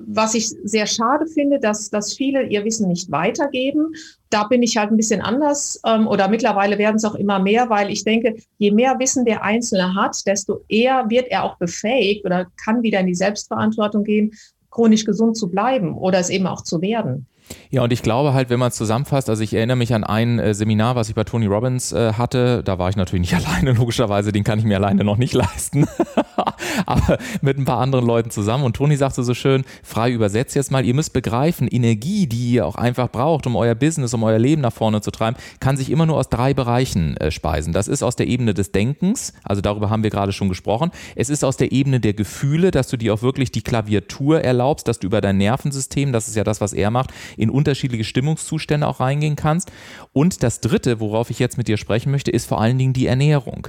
was 0.07 0.35
ich 0.35 0.49
sehr 0.65 0.87
schade 0.87 1.27
finde, 1.27 1.59
dass, 1.61 1.91
dass 1.91 2.15
viele 2.15 2.47
ihr 2.47 2.65
Wissen 2.65 2.89
nicht 2.89 3.11
weitergeben. 3.11 3.93
Da 4.31 4.45
bin 4.45 4.63
ich 4.63 4.77
halt 4.77 4.91
ein 4.91 4.97
bisschen 4.97 5.21
anders 5.21 5.81
ähm, 5.87 6.07
oder 6.07 6.29
mittlerweile 6.29 6.79
werden 6.79 6.97
es 6.97 7.05
auch 7.05 7.15
immer 7.15 7.39
mehr, 7.39 7.69
weil 7.71 7.91
ich 7.91 8.05
denke, 8.05 8.37
je 8.59 8.71
mehr 8.71 8.99
Wissen 8.99 9.25
der 9.25 9.43
Einzelne 9.43 9.95
hat, 9.95 10.27
desto 10.27 10.61
eher 10.69 11.09
wird 11.09 11.29
er 11.29 11.45
auch 11.45 11.57
befähigt 11.59 12.25
oder 12.25 12.47
kann 12.65 12.83
wieder 12.83 13.01
in 13.01 13.07
die 13.07 13.15
Selbstverantwortung 13.15 14.05
gehen, 14.05 14.33
chronisch 14.71 15.05
gesund 15.05 15.37
zu 15.37 15.49
bleiben 15.49 15.97
oder 15.97 16.19
es 16.19 16.31
eben 16.31 16.47
auch 16.47 16.63
zu 16.63 16.81
werden. 16.81 17.27
Ja, 17.71 17.83
und 17.83 17.93
ich 17.93 18.03
glaube 18.03 18.33
halt, 18.33 18.51
wenn 18.51 18.59
man 18.59 18.69
es 18.69 18.77
zusammenfasst, 18.77 19.29
also 19.29 19.43
ich 19.43 19.55
erinnere 19.55 19.77
mich 19.77 19.95
an 19.95 20.05
ein 20.05 20.39
äh, 20.39 20.55
Seminar, 20.55 20.97
was 20.97 21.09
ich 21.09 21.15
bei 21.15 21.25
Tony 21.25 21.47
Robbins 21.47 21.93
äh, 21.93 22.13
hatte, 22.15 22.63
da 22.65 22.79
war 22.79 22.89
ich 22.89 22.97
natürlich 22.97 23.33
nicht 23.33 23.47
alleine, 23.47 23.73
logischerweise, 23.73 24.33
den 24.33 24.45
kann 24.45 24.59
ich 24.59 24.65
mir 24.65 24.77
alleine 24.77 25.05
noch 25.05 25.17
nicht 25.17 25.35
leisten, 25.35 25.87
aber 26.87 27.19
mit 27.43 27.59
ein 27.59 27.65
paar 27.65 27.79
anderen 27.79 28.07
Leuten 28.07 28.31
zusammen 28.31 28.65
und 28.65 28.77
Tony 28.77 28.97
sagte 28.97 29.23
so 29.23 29.35
schön, 29.35 29.65
frei 29.83 30.11
übersetzt 30.11 30.55
jetzt 30.55 30.71
mal, 30.71 30.85
ihr 30.85 30.95
müsst 30.95 31.13
begreifen, 31.13 31.69
Energie, 31.69 32.27
die 32.27 32.53
ihr 32.53 32.67
auch 32.67 32.77
einfach 32.77 33.11
braucht, 33.11 33.47
um 33.47 33.57
euer 33.57 33.75
Business, 33.75 34.15
um 34.15 34.23
euer 34.23 34.39
Leben 34.39 34.63
nach 34.63 34.73
vorne 34.73 35.01
zu 35.01 35.11
treiben, 35.11 35.37
kann 35.61 35.77
sich 35.77 35.91
immer 35.91 36.07
nur 36.07 36.17
aus 36.17 36.29
drei 36.29 36.55
Bereichen 36.55 37.17
äh, 37.17 37.31
speisen. 37.31 37.73
Das 37.73 37.89
ist 37.89 38.03
aus 38.03 38.17
der 38.17 38.27
Ebene 38.27 38.55
des 38.55 38.73
Denkens, 38.73 39.33
also 39.45 39.63
darüber 39.63 39.91
haben 39.91 40.03
wir 40.03 40.11
gerade 40.11 40.33
schon 40.33 40.49
gesprochen, 40.49 40.91
es 41.17 41.31
ist 41.31 41.45
aus 41.45 41.57
der 41.57 41.73
Ebene 41.73 42.01
der 42.01 42.15
Gefühle, 42.15 42.71
dass 42.71 42.89
du 42.89 42.97
dir 42.97 43.15
auch 43.15 43.23
wirklich 43.23 43.53
die 43.53 43.63
Klaviatur 43.63 44.43
erlaubst, 44.43 44.89
dass 44.89 44.99
du 44.99 45.07
über 45.07 45.21
dein 45.21 45.39
Nervensystem, 45.39 46.13
das 46.13 46.29
ist 46.29 46.37
ja 46.37 46.45
das, 46.45 46.61
was 46.61 46.73
er 46.73 46.91
macht, 46.91 47.11
in 47.37 47.51
unterschiedliche 47.51 48.05
Stimmungszustände 48.05 48.87
auch 48.87 49.01
reingehen 49.01 49.37
kannst. 49.37 49.71
Und 50.13 50.43
das 50.43 50.61
Dritte, 50.61 51.01
worauf 51.01 51.31
ich 51.31 51.39
jetzt 51.39 51.59
mit 51.59 51.69
dir 51.69 51.77
sprechen 51.77 52.11
möchte, 52.11 52.31
ist 52.31 52.47
vor 52.47 52.61
allen 52.61 52.79
Dingen 52.79 52.93
die 52.93 53.07
Ernährung. 53.07 53.69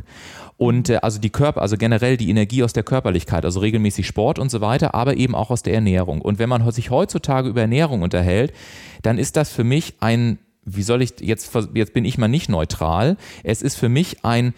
Und 0.57 0.89
äh, 0.89 0.97
also 1.01 1.19
die 1.19 1.31
Körper, 1.31 1.61
also 1.61 1.75
generell 1.75 2.17
die 2.17 2.29
Energie 2.29 2.63
aus 2.63 2.73
der 2.73 2.80
Körperlichkeit, 2.83 3.45
also 3.45 3.59
regelmäßig 3.59 4.07
Sport 4.07 4.39
und 4.39 4.49
so 4.49 4.61
weiter, 4.61 4.93
aber 4.93 5.17
eben 5.17 5.35
auch 5.35 5.49
aus 5.49 5.63
der 5.63 5.73
Ernährung. 5.73 6.21
Und 6.21 6.39
wenn 6.39 6.49
man 6.49 6.69
sich 6.71 6.89
heutzutage 6.89 7.49
über 7.49 7.61
Ernährung 7.61 8.01
unterhält, 8.01 8.53
dann 9.01 9.17
ist 9.17 9.37
das 9.37 9.51
für 9.51 9.63
mich 9.63 9.95
ein 9.99 10.39
wie 10.63 10.83
soll 10.83 11.01
ich 11.01 11.13
jetzt 11.21 11.51
jetzt 11.73 11.93
bin 11.93 12.05
ich 12.05 12.19
mal 12.19 12.27
nicht 12.27 12.47
neutral. 12.47 13.17
Es 13.43 13.63
ist 13.63 13.77
für 13.77 13.89
mich 13.89 14.23
ein 14.23 14.53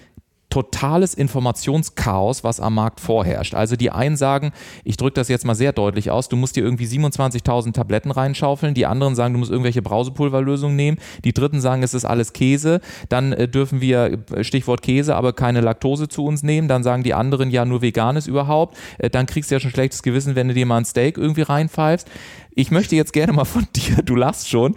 totales 0.53 1.15
Informationschaos, 1.15 2.43
was 2.43 2.59
am 2.59 2.75
Markt 2.75 2.99
vorherrscht. 2.99 3.55
Also 3.55 3.75
die 3.75 3.89
einen 3.89 4.15
sagen, 4.15 4.51
ich 4.83 4.97
drücke 4.97 5.15
das 5.15 5.27
jetzt 5.27 5.45
mal 5.45 5.55
sehr 5.55 5.73
deutlich 5.73 6.11
aus, 6.11 6.29
du 6.29 6.35
musst 6.35 6.55
dir 6.55 6.63
irgendwie 6.63 6.85
27.000 6.85 7.73
Tabletten 7.73 8.11
reinschaufeln, 8.11 8.75
die 8.75 8.85
anderen 8.85 9.15
sagen, 9.15 9.33
du 9.33 9.39
musst 9.39 9.49
irgendwelche 9.49 9.81
Brausepulverlösungen 9.81 10.75
nehmen, 10.75 10.99
die 11.23 11.33
dritten 11.33 11.59
sagen, 11.59 11.81
es 11.81 11.95
ist 11.95 12.05
alles 12.05 12.33
Käse, 12.33 12.81
dann 13.09 13.33
äh, 13.33 13.47
dürfen 13.47 13.81
wir, 13.81 14.19
äh, 14.31 14.43
Stichwort 14.43 14.83
Käse, 14.83 15.15
aber 15.15 15.33
keine 15.33 15.59
Laktose 15.59 16.07
zu 16.07 16.23
uns 16.23 16.43
nehmen, 16.43 16.67
dann 16.67 16.83
sagen 16.83 17.01
die 17.01 17.15
anderen, 17.15 17.49
ja, 17.49 17.65
nur 17.65 17.81
veganes 17.81 18.27
überhaupt, 18.27 18.77
äh, 18.99 19.09
dann 19.09 19.25
kriegst 19.25 19.49
du 19.49 19.55
ja 19.55 19.59
schon 19.59 19.71
schlechtes 19.71 20.03
Gewissen, 20.03 20.35
wenn 20.35 20.49
du 20.49 20.53
dir 20.53 20.67
mal 20.67 20.77
ein 20.77 20.85
Steak 20.85 21.17
irgendwie 21.17 21.41
reinpfeifst. 21.41 22.07
Ich 22.55 22.71
möchte 22.71 22.95
jetzt 22.95 23.13
gerne 23.13 23.33
mal 23.33 23.45
von 23.45 23.67
dir, 23.75 23.97
du 24.03 24.15
lachst 24.15 24.49
schon, 24.49 24.75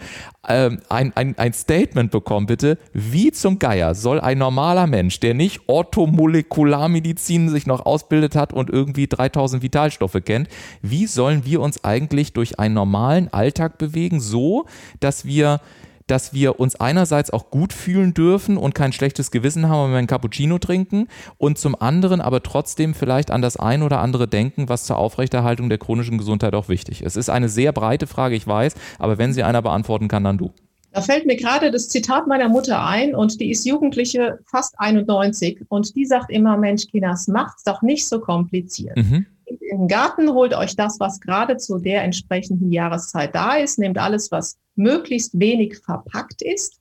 ähm, 0.48 0.80
ein, 0.88 1.12
ein, 1.16 1.36
ein 1.38 1.52
Statement 1.52 2.10
bekommen, 2.10 2.46
bitte. 2.46 2.78
Wie 2.92 3.32
zum 3.32 3.58
Geier 3.58 3.94
soll 3.94 4.20
ein 4.20 4.38
normaler 4.38 4.86
Mensch, 4.86 5.20
der 5.20 5.34
nicht 5.34 5.68
Orthomolekularmedizin 5.68 7.48
sich 7.48 7.66
noch 7.66 7.84
ausbildet 7.84 8.36
hat 8.36 8.52
und 8.52 8.70
irgendwie 8.70 9.06
3000 9.06 9.62
Vitalstoffe 9.62 10.18
kennt, 10.24 10.48
wie 10.82 11.06
sollen 11.06 11.44
wir 11.44 11.60
uns 11.60 11.84
eigentlich 11.84 12.32
durch 12.32 12.58
einen 12.58 12.74
normalen 12.74 13.32
Alltag 13.32 13.78
bewegen, 13.78 14.20
so 14.20 14.66
dass 15.00 15.24
wir 15.24 15.60
dass 16.06 16.32
wir 16.32 16.60
uns 16.60 16.76
einerseits 16.76 17.30
auch 17.30 17.50
gut 17.50 17.72
fühlen 17.72 18.14
dürfen 18.14 18.56
und 18.56 18.74
kein 18.74 18.92
schlechtes 18.92 19.30
Gewissen 19.30 19.68
haben, 19.68 19.84
wenn 19.84 19.92
wir 19.92 19.98
einen 19.98 20.06
Cappuccino 20.06 20.58
trinken 20.58 21.08
und 21.38 21.58
zum 21.58 21.80
anderen 21.80 22.20
aber 22.20 22.42
trotzdem 22.42 22.94
vielleicht 22.94 23.30
an 23.30 23.42
das 23.42 23.56
ein 23.56 23.82
oder 23.82 24.00
andere 24.00 24.28
denken, 24.28 24.68
was 24.68 24.84
zur 24.84 24.98
Aufrechterhaltung 24.98 25.68
der 25.68 25.78
chronischen 25.78 26.18
Gesundheit 26.18 26.54
auch 26.54 26.68
wichtig 26.68 27.02
ist. 27.02 27.16
Es 27.16 27.26
ist 27.26 27.30
eine 27.30 27.48
sehr 27.48 27.72
breite 27.72 28.06
Frage, 28.06 28.36
ich 28.36 28.46
weiß, 28.46 28.74
aber 28.98 29.18
wenn 29.18 29.32
sie 29.32 29.42
einer 29.42 29.62
beantworten 29.62 30.08
kann, 30.08 30.24
dann 30.24 30.38
du. 30.38 30.52
Da 30.92 31.02
fällt 31.02 31.26
mir 31.26 31.36
gerade 31.36 31.70
das 31.70 31.88
Zitat 31.88 32.26
meiner 32.26 32.48
Mutter 32.48 32.82
ein 32.82 33.14
und 33.14 33.38
die 33.40 33.50
ist 33.50 33.66
Jugendliche, 33.66 34.38
fast 34.46 34.78
91 34.78 35.60
und 35.68 35.94
die 35.94 36.06
sagt 36.06 36.30
immer, 36.30 36.56
Mensch, 36.56 36.86
Kinas, 36.86 37.28
macht's 37.28 37.64
doch 37.64 37.82
nicht 37.82 38.08
so 38.08 38.18
kompliziert. 38.18 38.96
Mhm. 38.96 39.26
Im 39.70 39.88
Garten 39.88 40.30
holt 40.30 40.54
euch 40.54 40.74
das, 40.74 40.98
was 40.98 41.20
gerade 41.20 41.58
zu 41.58 41.78
der 41.78 42.02
entsprechenden 42.02 42.72
Jahreszeit 42.72 43.34
da 43.34 43.56
ist, 43.56 43.78
nehmt 43.78 43.98
alles, 43.98 44.30
was 44.32 44.56
möglichst 44.76 45.38
wenig 45.38 45.78
verpackt 45.78 46.42
ist. 46.42 46.80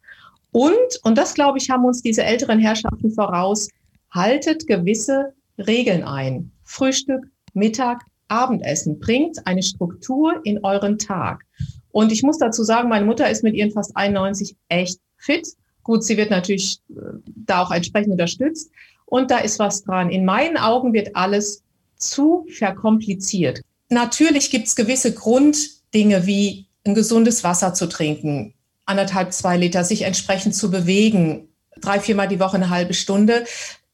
Und, 0.52 0.76
und 1.04 1.18
das 1.18 1.34
glaube 1.34 1.58
ich, 1.58 1.70
haben 1.70 1.86
uns 1.86 2.02
diese 2.02 2.24
älteren 2.24 2.60
Herrschaften 2.60 3.12
voraus, 3.12 3.70
haltet 4.12 4.68
gewisse 4.68 5.34
Regeln 5.58 6.04
ein. 6.04 6.52
Frühstück, 6.64 7.26
Mittag, 7.54 8.06
Abendessen 8.28 9.00
bringt 9.00 9.46
eine 9.46 9.64
Struktur 9.64 10.42
in 10.44 10.64
euren 10.64 10.98
Tag. 10.98 11.44
Und 11.92 12.12
ich 12.12 12.24
muss 12.24 12.38
dazu 12.38 12.64
sagen, 12.64 12.90
meine 12.90 13.06
Mutter 13.06 13.30
ist 13.30 13.44
mit 13.44 13.56
ihren 13.56 13.72
fast 13.72 13.96
91 13.96 14.56
echt 14.70 15.00
fit. 15.18 15.48
Gut, 15.84 16.04
sie 16.04 16.18
wird 16.18 16.32
natürlich 16.32 16.80
äh, 16.90 16.94
da 17.26 17.62
auch 17.64 17.72
entsprechend 17.72 18.12
unterstützt. 18.12 18.72
Und 19.06 19.32
da 19.32 19.38
ist 19.38 19.60
was 19.60 19.84
dran. 19.84 20.10
In 20.10 20.26
meinen 20.26 20.58
Augen 20.58 20.94
wird 20.94 21.16
alles 21.16 21.64
zu 21.98 22.46
verkompliziert. 22.50 23.62
Natürlich 23.90 24.50
gibt 24.50 24.68
es 24.68 24.76
gewisse 24.76 25.14
Grunddinge 25.14 26.26
wie 26.26 26.68
ein 26.86 26.96
gesundes 26.96 27.44
Wasser 27.44 27.74
zu 27.74 27.88
trinken, 27.88 28.54
anderthalb, 28.86 29.34
zwei 29.34 29.58
Liter, 29.58 29.84
sich 29.84 30.04
entsprechend 30.04 30.56
zu 30.56 30.70
bewegen, 30.70 31.50
drei, 31.82 32.00
viermal 32.00 32.28
die 32.28 32.40
Woche 32.40 32.56
eine 32.56 32.70
halbe 32.70 32.94
Stunde 32.94 33.46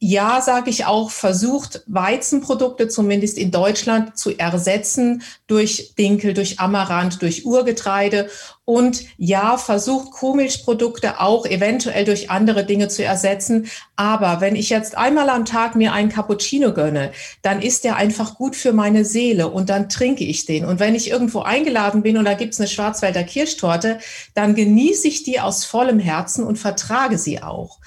ja, 0.04 0.40
sage 0.40 0.68
ich 0.68 0.84
auch, 0.84 1.12
versucht, 1.12 1.84
Weizenprodukte 1.86 2.88
zumindest 2.88 3.38
in 3.38 3.52
Deutschland 3.52 4.18
zu 4.18 4.36
ersetzen 4.36 5.22
durch 5.46 5.94
Dinkel, 5.96 6.34
durch 6.34 6.58
Amaranth, 6.58 7.22
durch 7.22 7.46
Urgetreide. 7.46 8.28
Und 8.64 9.04
ja, 9.16 9.56
versucht, 9.56 10.10
Kuhmilchprodukte 10.10 11.20
auch 11.20 11.46
eventuell 11.46 12.04
durch 12.04 12.30
andere 12.30 12.66
Dinge 12.66 12.88
zu 12.88 13.04
ersetzen. 13.04 13.68
Aber 13.94 14.40
wenn 14.40 14.56
ich 14.56 14.70
jetzt 14.70 14.98
einmal 14.98 15.30
am 15.30 15.44
Tag 15.44 15.76
mir 15.76 15.92
einen 15.92 16.08
Cappuccino 16.08 16.74
gönne, 16.74 17.12
dann 17.42 17.62
ist 17.62 17.84
der 17.84 17.94
einfach 17.94 18.34
gut 18.34 18.56
für 18.56 18.72
meine 18.72 19.04
Seele 19.04 19.46
und 19.50 19.70
dann 19.70 19.88
trinke 19.88 20.24
ich 20.24 20.46
den. 20.46 20.64
Und 20.64 20.80
wenn 20.80 20.96
ich 20.96 21.10
irgendwo 21.10 21.42
eingeladen 21.42 22.02
bin 22.02 22.18
und 22.18 22.24
da 22.24 22.34
gibt's 22.34 22.58
eine 22.58 22.68
Schwarzwälder 22.68 23.22
Kirschtorte, 23.22 24.00
dann 24.34 24.56
genieße 24.56 25.06
ich 25.06 25.22
die 25.22 25.38
aus 25.38 25.64
vollem 25.64 26.00
Herzen 26.00 26.44
und 26.44 26.58
vertrage 26.58 27.18
sie 27.18 27.40
auch. 27.40 27.78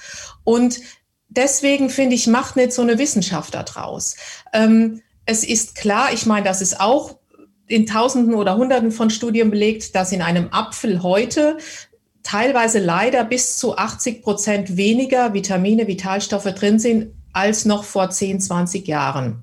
Und 0.44 0.80
deswegen 1.36 1.90
finde 1.90 2.16
ich, 2.16 2.26
macht 2.26 2.56
nicht 2.56 2.72
so 2.72 2.82
eine 2.82 2.98
Wissenschaft 2.98 3.54
daraus. 3.54 4.16
Ähm, 4.52 5.02
es 5.26 5.44
ist 5.44 5.74
klar, 5.74 6.12
ich 6.12 6.26
meine, 6.26 6.44
das 6.44 6.62
ist 6.62 6.80
auch 6.80 7.18
in 7.66 7.86
Tausenden 7.86 8.34
oder 8.34 8.56
Hunderten 8.56 8.92
von 8.92 9.10
Studien 9.10 9.50
belegt, 9.50 9.94
dass 9.94 10.12
in 10.12 10.22
einem 10.22 10.48
Apfel 10.52 11.02
heute 11.02 11.58
teilweise 12.22 12.78
leider 12.78 13.24
bis 13.24 13.56
zu 13.56 13.76
80 13.76 14.22
Prozent 14.22 14.76
weniger 14.76 15.34
Vitamine, 15.34 15.86
Vitalstoffe 15.86 16.52
drin 16.54 16.78
sind 16.78 17.12
als 17.32 17.64
noch 17.64 17.84
vor 17.84 18.10
10, 18.10 18.40
20 18.40 18.86
Jahren. 18.88 19.42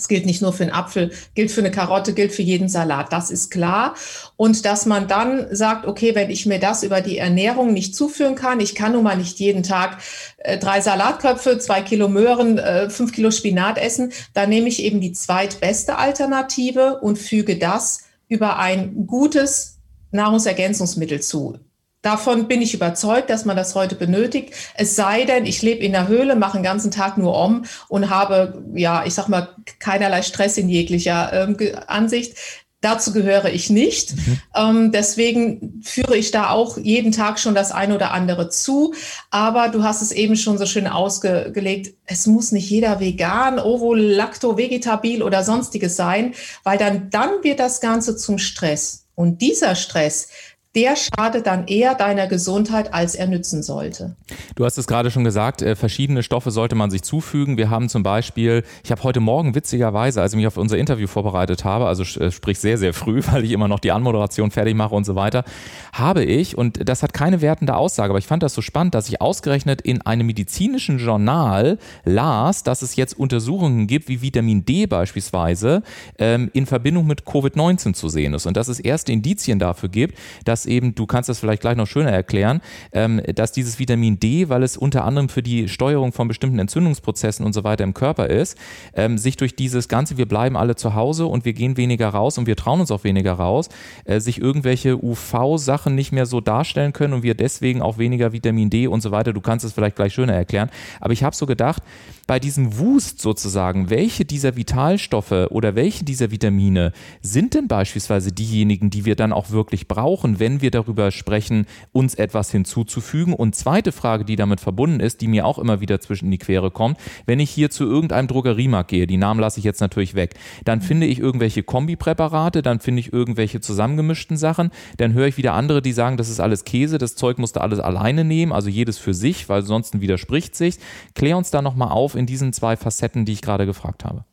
Es 0.00 0.08
gilt 0.08 0.24
nicht 0.24 0.40
nur 0.40 0.54
für 0.54 0.62
einen 0.62 0.72
Apfel, 0.72 1.12
gilt 1.34 1.50
für 1.50 1.60
eine 1.60 1.70
Karotte, 1.70 2.14
gilt 2.14 2.32
für 2.32 2.42
jeden 2.42 2.68
Salat. 2.68 3.12
Das 3.12 3.30
ist 3.30 3.50
klar. 3.50 3.94
Und 4.36 4.64
dass 4.64 4.86
man 4.86 5.08
dann 5.08 5.54
sagt, 5.54 5.86
okay, 5.86 6.14
wenn 6.14 6.30
ich 6.30 6.46
mir 6.46 6.58
das 6.58 6.82
über 6.82 7.02
die 7.02 7.18
Ernährung 7.18 7.74
nicht 7.74 7.94
zuführen 7.94 8.34
kann, 8.34 8.60
ich 8.60 8.74
kann 8.74 8.92
nun 8.92 9.04
mal 9.04 9.18
nicht 9.18 9.38
jeden 9.38 9.62
Tag 9.62 9.98
äh, 10.38 10.56
drei 10.56 10.80
Salatköpfe, 10.80 11.58
zwei 11.58 11.82
Kilo 11.82 12.08
Möhren, 12.08 12.56
äh, 12.56 12.88
fünf 12.88 13.12
Kilo 13.12 13.30
Spinat 13.30 13.76
essen, 13.76 14.12
dann 14.32 14.48
nehme 14.48 14.68
ich 14.68 14.82
eben 14.82 15.02
die 15.02 15.12
zweitbeste 15.12 15.98
Alternative 15.98 17.00
und 17.00 17.18
füge 17.18 17.58
das 17.58 18.04
über 18.28 18.58
ein 18.58 19.06
gutes 19.06 19.78
Nahrungsergänzungsmittel 20.12 21.20
zu. 21.20 21.58
Davon 22.02 22.48
bin 22.48 22.62
ich 22.62 22.72
überzeugt, 22.72 23.28
dass 23.28 23.44
man 23.44 23.56
das 23.56 23.74
heute 23.74 23.94
benötigt. 23.94 24.54
Es 24.74 24.96
sei 24.96 25.24
denn, 25.24 25.44
ich 25.44 25.60
lebe 25.60 25.84
in 25.84 25.92
der 25.92 26.08
Höhle, 26.08 26.34
mache 26.34 26.56
den 26.56 26.62
ganzen 26.62 26.90
Tag 26.90 27.18
nur 27.18 27.38
um 27.38 27.64
und 27.88 28.08
habe, 28.08 28.64
ja, 28.74 29.04
ich 29.04 29.12
sag 29.12 29.28
mal, 29.28 29.54
keinerlei 29.78 30.22
Stress 30.22 30.56
in 30.56 30.70
jeglicher 30.70 31.30
ähm, 31.32 31.56
Ansicht. 31.86 32.36
Dazu 32.80 33.12
gehöre 33.12 33.50
ich 33.50 33.68
nicht. 33.68 34.16
Mhm. 34.16 34.40
Ähm, 34.56 34.92
deswegen 34.92 35.82
führe 35.84 36.16
ich 36.16 36.30
da 36.30 36.48
auch 36.48 36.78
jeden 36.78 37.12
Tag 37.12 37.38
schon 37.38 37.54
das 37.54 37.72
eine 37.72 37.94
oder 37.94 38.12
andere 38.12 38.48
zu. 38.48 38.94
Aber 39.30 39.68
du 39.68 39.82
hast 39.82 40.00
es 40.00 40.12
eben 40.12 40.36
schon 40.36 40.56
so 40.56 40.64
schön 40.64 40.86
ausgelegt. 40.86 41.94
Es 42.06 42.26
muss 42.26 42.52
nicht 42.52 42.70
jeder 42.70 42.98
vegan, 42.98 43.58
ovo, 43.58 43.92
lacto, 43.92 44.56
vegetabil 44.56 45.22
oder 45.22 45.44
sonstiges 45.44 45.96
sein, 45.96 46.32
weil 46.64 46.78
dann, 46.78 47.10
dann 47.10 47.42
wird 47.42 47.60
das 47.60 47.82
Ganze 47.82 48.16
zum 48.16 48.38
Stress. 48.38 49.04
Und 49.14 49.42
dieser 49.42 49.74
Stress, 49.74 50.28
der 50.76 50.94
schadet 50.94 51.48
dann 51.48 51.66
eher 51.66 51.96
deiner 51.96 52.28
Gesundheit, 52.28 52.94
als 52.94 53.16
er 53.16 53.26
nützen 53.26 53.62
sollte. 53.62 54.14
Du 54.54 54.64
hast 54.64 54.78
es 54.78 54.86
gerade 54.86 55.10
schon 55.10 55.24
gesagt, 55.24 55.62
äh, 55.62 55.74
verschiedene 55.74 56.22
Stoffe 56.22 56.52
sollte 56.52 56.76
man 56.76 56.90
sich 56.92 57.02
zufügen. 57.02 57.56
Wir 57.56 57.70
haben 57.70 57.88
zum 57.88 58.04
Beispiel, 58.04 58.62
ich 58.84 58.92
habe 58.92 59.02
heute 59.02 59.18
Morgen 59.18 59.56
witzigerweise, 59.56 60.22
als 60.22 60.32
ich 60.32 60.36
mich 60.36 60.46
auf 60.46 60.56
unser 60.56 60.78
Interview 60.78 61.08
vorbereitet 61.08 61.64
habe, 61.64 61.86
also 61.86 62.04
äh, 62.20 62.30
sprich 62.30 62.60
sehr, 62.60 62.78
sehr 62.78 62.94
früh, 62.94 63.20
weil 63.32 63.44
ich 63.44 63.50
immer 63.50 63.66
noch 63.66 63.80
die 63.80 63.90
Anmoderation 63.90 64.52
fertig 64.52 64.76
mache 64.76 64.94
und 64.94 65.04
so 65.04 65.16
weiter, 65.16 65.44
habe 65.92 66.24
ich, 66.24 66.56
und 66.56 66.88
das 66.88 67.02
hat 67.02 67.12
keine 67.12 67.40
wertende 67.40 67.74
Aussage, 67.74 68.10
aber 68.10 68.20
ich 68.20 68.28
fand 68.28 68.44
das 68.44 68.54
so 68.54 68.62
spannend, 68.62 68.94
dass 68.94 69.08
ich 69.08 69.20
ausgerechnet 69.20 69.80
in 69.80 70.02
einem 70.02 70.26
medizinischen 70.26 70.98
Journal 70.98 71.78
las, 72.04 72.62
dass 72.62 72.82
es 72.82 72.94
jetzt 72.94 73.18
Untersuchungen 73.18 73.88
gibt, 73.88 74.08
wie 74.08 74.22
Vitamin 74.22 74.64
D 74.64 74.86
beispielsweise 74.86 75.82
ähm, 76.18 76.48
in 76.52 76.66
Verbindung 76.66 77.08
mit 77.08 77.22
Covid-19 77.22 77.94
zu 77.94 78.08
sehen 78.08 78.34
ist 78.34 78.46
und 78.46 78.56
dass 78.56 78.68
es 78.68 78.78
erste 78.78 79.10
Indizien 79.10 79.58
dafür 79.58 79.88
gibt, 79.88 80.16
dass 80.44 80.59
dass 80.60 80.66
eben, 80.66 80.94
du 80.94 81.06
kannst 81.06 81.28
das 81.28 81.38
vielleicht 81.38 81.62
gleich 81.62 81.76
noch 81.76 81.86
schöner 81.86 82.10
erklären, 82.10 82.60
ähm, 82.92 83.22
dass 83.34 83.52
dieses 83.52 83.78
Vitamin 83.78 84.20
D, 84.20 84.50
weil 84.50 84.62
es 84.62 84.76
unter 84.76 85.04
anderem 85.04 85.30
für 85.30 85.42
die 85.42 85.68
Steuerung 85.68 86.12
von 86.12 86.28
bestimmten 86.28 86.58
Entzündungsprozessen 86.58 87.46
und 87.46 87.54
so 87.54 87.64
weiter 87.64 87.84
im 87.84 87.94
Körper 87.94 88.26
ist, 88.26 88.58
ähm, 88.94 89.16
sich 89.16 89.36
durch 89.36 89.56
dieses 89.56 89.88
Ganze, 89.88 90.18
wir 90.18 90.26
bleiben 90.26 90.56
alle 90.56 90.76
zu 90.76 90.94
Hause 90.94 91.26
und 91.26 91.46
wir 91.46 91.54
gehen 91.54 91.76
weniger 91.78 92.08
raus 92.08 92.36
und 92.36 92.46
wir 92.46 92.56
trauen 92.56 92.80
uns 92.80 92.90
auch 92.90 93.04
weniger 93.04 93.32
raus, 93.32 93.70
äh, 94.04 94.20
sich 94.20 94.38
irgendwelche 94.40 95.02
UV-Sachen 95.02 95.94
nicht 95.94 96.12
mehr 96.12 96.26
so 96.26 96.40
darstellen 96.40 96.92
können 96.92 97.14
und 97.14 97.22
wir 97.22 97.34
deswegen 97.34 97.80
auch 97.80 97.96
weniger 97.96 98.32
Vitamin 98.32 98.68
D 98.68 98.86
und 98.86 99.00
so 99.00 99.10
weiter. 99.10 99.32
Du 99.32 99.40
kannst 99.40 99.64
es 99.64 99.72
vielleicht 99.72 99.96
gleich 99.96 100.12
schöner 100.12 100.34
erklären. 100.34 100.70
Aber 101.00 101.14
ich 101.14 101.24
habe 101.24 101.34
so 101.34 101.46
gedacht, 101.46 101.82
bei 102.30 102.38
diesem 102.38 102.78
Wust 102.78 103.20
sozusagen, 103.20 103.90
welche 103.90 104.24
dieser 104.24 104.54
Vitalstoffe 104.54 105.48
oder 105.50 105.74
welche 105.74 106.04
dieser 106.04 106.30
Vitamine 106.30 106.92
sind 107.22 107.54
denn 107.54 107.66
beispielsweise 107.66 108.30
diejenigen, 108.30 108.88
die 108.88 109.04
wir 109.04 109.16
dann 109.16 109.32
auch 109.32 109.50
wirklich 109.50 109.88
brauchen, 109.88 110.38
wenn 110.38 110.62
wir 110.62 110.70
darüber 110.70 111.10
sprechen, 111.10 111.66
uns 111.90 112.14
etwas 112.14 112.52
hinzuzufügen? 112.52 113.34
Und 113.34 113.56
zweite 113.56 113.90
Frage, 113.90 114.24
die 114.24 114.36
damit 114.36 114.60
verbunden 114.60 115.00
ist, 115.00 115.22
die 115.22 115.26
mir 115.26 115.44
auch 115.44 115.58
immer 115.58 115.80
wieder 115.80 116.00
zwischen 116.00 116.30
die 116.30 116.38
Quere 116.38 116.70
kommt, 116.70 116.98
wenn 117.26 117.40
ich 117.40 117.50
hier 117.50 117.68
zu 117.68 117.82
irgendeinem 117.82 118.28
Drogeriemarkt 118.28 118.90
gehe, 118.90 119.08
die 119.08 119.16
Namen 119.16 119.40
lasse 119.40 119.58
ich 119.58 119.64
jetzt 119.64 119.80
natürlich 119.80 120.14
weg, 120.14 120.34
dann 120.64 120.82
finde 120.82 121.08
ich 121.08 121.18
irgendwelche 121.18 121.64
Kombipräparate, 121.64 122.62
dann 122.62 122.78
finde 122.78 123.00
ich 123.00 123.12
irgendwelche 123.12 123.60
zusammengemischten 123.60 124.36
Sachen, 124.36 124.70
dann 124.98 125.14
höre 125.14 125.26
ich 125.26 125.36
wieder 125.36 125.54
andere, 125.54 125.82
die 125.82 125.92
sagen, 125.92 126.16
das 126.16 126.28
ist 126.28 126.38
alles 126.38 126.62
Käse, 126.62 126.98
das 126.98 127.16
Zeug 127.16 127.38
musst 127.38 127.56
du 127.56 127.60
alles 127.60 127.80
alleine 127.80 128.24
nehmen, 128.24 128.52
also 128.52 128.68
jedes 128.68 128.98
für 128.98 129.14
sich, 129.14 129.48
weil 129.48 129.62
sonst 129.62 130.00
widerspricht 130.00 130.54
sich. 130.54 130.76
Klär 131.16 131.36
uns 131.36 131.50
da 131.50 131.60
nochmal 131.60 131.88
auf, 131.88 132.19
in 132.20 132.26
diesen 132.26 132.52
zwei 132.52 132.76
Facetten, 132.76 133.24
die 133.24 133.32
ich 133.32 133.42
gerade 133.42 133.66
gefragt 133.66 134.04
habe? 134.04 134.24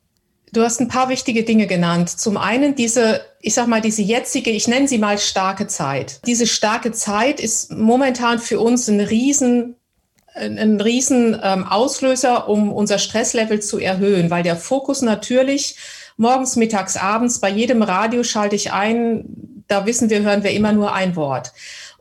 Du 0.54 0.62
hast 0.62 0.80
ein 0.80 0.88
paar 0.88 1.10
wichtige 1.10 1.44
Dinge 1.44 1.68
genannt. 1.68 2.10
Zum 2.10 2.38
einen 2.38 2.76
diese, 2.76 3.22
ich 3.42 3.54
sag 3.54 3.68
mal, 3.68 3.82
diese 3.82 4.02
jetzige, 4.02 4.52
ich 4.52 4.68
nenne 4.68 4.88
sie 4.88 4.98
mal 4.98 5.18
starke 5.18 5.68
Zeit. 5.68 6.22
Diese 6.26 6.48
starke 6.48 6.92
Zeit 6.92 7.40
ist 7.40 7.72
momentan 7.72 8.40
für 8.40 8.60
uns 8.60 8.88
ein 8.88 9.00
riesen 9.02 9.76
ein 10.38 10.80
riesen 10.80 11.40
ähm, 11.42 11.66
Auslöser, 11.66 12.48
um 12.48 12.72
unser 12.72 13.00
Stresslevel 13.00 13.60
zu 13.60 13.80
erhöhen, 13.80 14.30
weil 14.30 14.44
der 14.44 14.56
Fokus 14.56 15.02
natürlich 15.02 15.76
morgens, 16.16 16.56
mittags, 16.56 16.98
abends, 16.98 17.40
bei 17.40 17.50
jedem 17.50 17.82
Radio 17.82 18.24
schalte 18.24 18.56
ich 18.56 18.72
ein, 18.72 19.64
da 19.68 19.86
wissen 19.86 20.10
wir, 20.10 20.22
hören 20.22 20.44
wir 20.44 20.52
immer 20.52 20.74
nur 20.74 20.94
ein 20.94 21.16
Wort. 21.16 21.54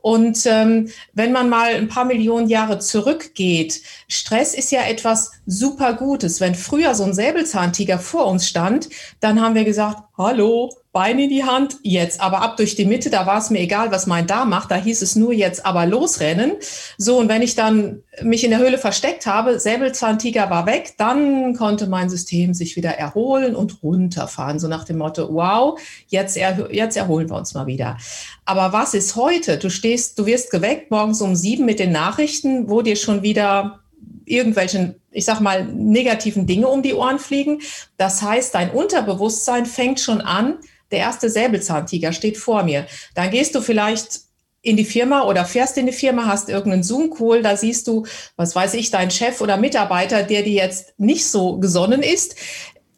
Und 0.07 0.47
ähm, 0.47 0.89
wenn 1.15 1.33
man 1.33 1.49
mal 1.49 1.75
ein 1.75 1.89
paar 1.89 2.05
Millionen 2.05 2.49
Jahre 2.49 2.79
zurückgeht, 2.79 3.83
Stress 4.07 4.55
ist 4.55 4.71
ja 4.71 4.83
etwas 4.83 5.33
super 5.47 5.95
Gutes. 5.95 6.41
Wenn 6.41 6.55
früher 6.55 6.95
so 6.95 7.03
ein 7.03 7.13
Säbelzahntiger 7.13 7.99
vor 7.99 8.29
uns 8.29 8.47
stand, 8.47 8.89
dann 9.19 9.43
haben 9.43 9.57
wir 9.57 9.65
gesagt, 9.65 10.05
hallo, 10.16 10.70
Bein 10.96 11.18
in 11.18 11.28
die 11.28 11.44
Hand, 11.44 11.76
jetzt 11.82 12.23
aber 12.23 12.40
ab 12.40 12.56
durch 12.56 12.75
die 12.75 12.87
Mitte, 12.87 13.11
da 13.11 13.26
war 13.26 13.37
es 13.37 13.50
mir 13.50 13.61
egal, 13.61 13.92
was 13.92 14.06
mein 14.06 14.26
Darm 14.26 14.49
macht, 14.49 14.70
da 14.70 14.76
hieß 14.76 15.02
es 15.02 15.14
nur 15.14 15.35
jetzt 15.35 15.66
aber 15.66 15.85
losrennen. 15.85 16.52
So, 16.96 17.18
und 17.18 17.28
wenn 17.28 17.42
ich 17.42 17.54
dann 17.54 18.02
mich 18.23 18.42
in 18.42 18.49
der 18.49 18.61
Höhle 18.61 18.78
versteckt 18.78 19.26
habe, 19.26 19.61
Säbelzahntiger 19.61 20.49
war 20.49 20.64
weg, 20.64 20.94
dann 20.96 21.54
konnte 21.54 21.87
mein 21.87 22.08
System 22.08 22.54
sich 22.54 22.76
wieder 22.76 22.92
erholen 22.92 23.54
und 23.54 23.82
runterfahren, 23.82 24.58
so 24.58 24.68
nach 24.68 24.85
dem 24.85 24.96
Motto, 24.96 25.28
wow, 25.30 25.78
jetzt, 26.08 26.38
er, 26.38 26.73
jetzt 26.73 26.96
erholen 26.96 27.28
wir 27.28 27.37
uns 27.37 27.52
mal 27.52 27.66
wieder. 27.66 27.99
Aber 28.46 28.73
was 28.73 28.94
ist 28.94 29.16
heute? 29.16 29.58
Du 29.58 29.68
stehst, 29.68 30.18
du 30.18 30.25
wirst 30.25 30.50
geweckt 30.50 30.90
morgens 30.90 31.20
um 31.20 31.37
sieben 31.37 31.66
mit 31.66 31.78
den 31.78 31.92
Nachrichten, 31.92 32.70
wo 32.70 32.80
dir 32.80 32.96
schon 32.96 33.23
wieder 33.23 33.80
irgendwelchen, 34.26 34.97
ich 35.11 35.25
sag 35.25 35.40
mal, 35.40 35.64
negativen 35.64 36.47
Dinge 36.47 36.68
um 36.68 36.83
die 36.83 36.95
Ohren 36.95 37.18
fliegen. 37.18 37.62
Das 37.97 38.21
heißt, 38.21 38.54
dein 38.54 38.71
Unterbewusstsein 38.71 39.64
fängt 39.64 40.00
schon 40.00 40.21
an, 40.21 40.59
der 40.90 40.99
erste 41.00 41.30
Säbelzahntiger 41.30 42.12
steht 42.12 42.37
vor 42.37 42.62
mir. 42.62 42.87
Dann 43.14 43.30
gehst 43.30 43.54
du 43.54 43.61
vielleicht 43.61 44.21
in 44.62 44.76
die 44.76 44.85
Firma 44.85 45.23
oder 45.23 45.45
fährst 45.45 45.78
in 45.78 45.87
die 45.87 45.92
Firma, 45.92 46.26
hast 46.26 46.49
irgendeinen 46.49 46.83
Zoom-Call, 46.83 47.42
da 47.42 47.56
siehst 47.56 47.87
du, 47.87 48.04
was 48.37 48.56
weiß 48.56 48.75
ich, 48.75 48.90
deinen 48.90 49.12
Chef 49.12 49.40
oder 49.40 49.56
Mitarbeiter, 49.56 50.25
der 50.25 50.42
dir 50.42 50.54
jetzt 50.54 50.92
nicht 50.99 51.26
so 51.26 51.59
gesonnen 51.59 52.02
ist. 52.02 52.35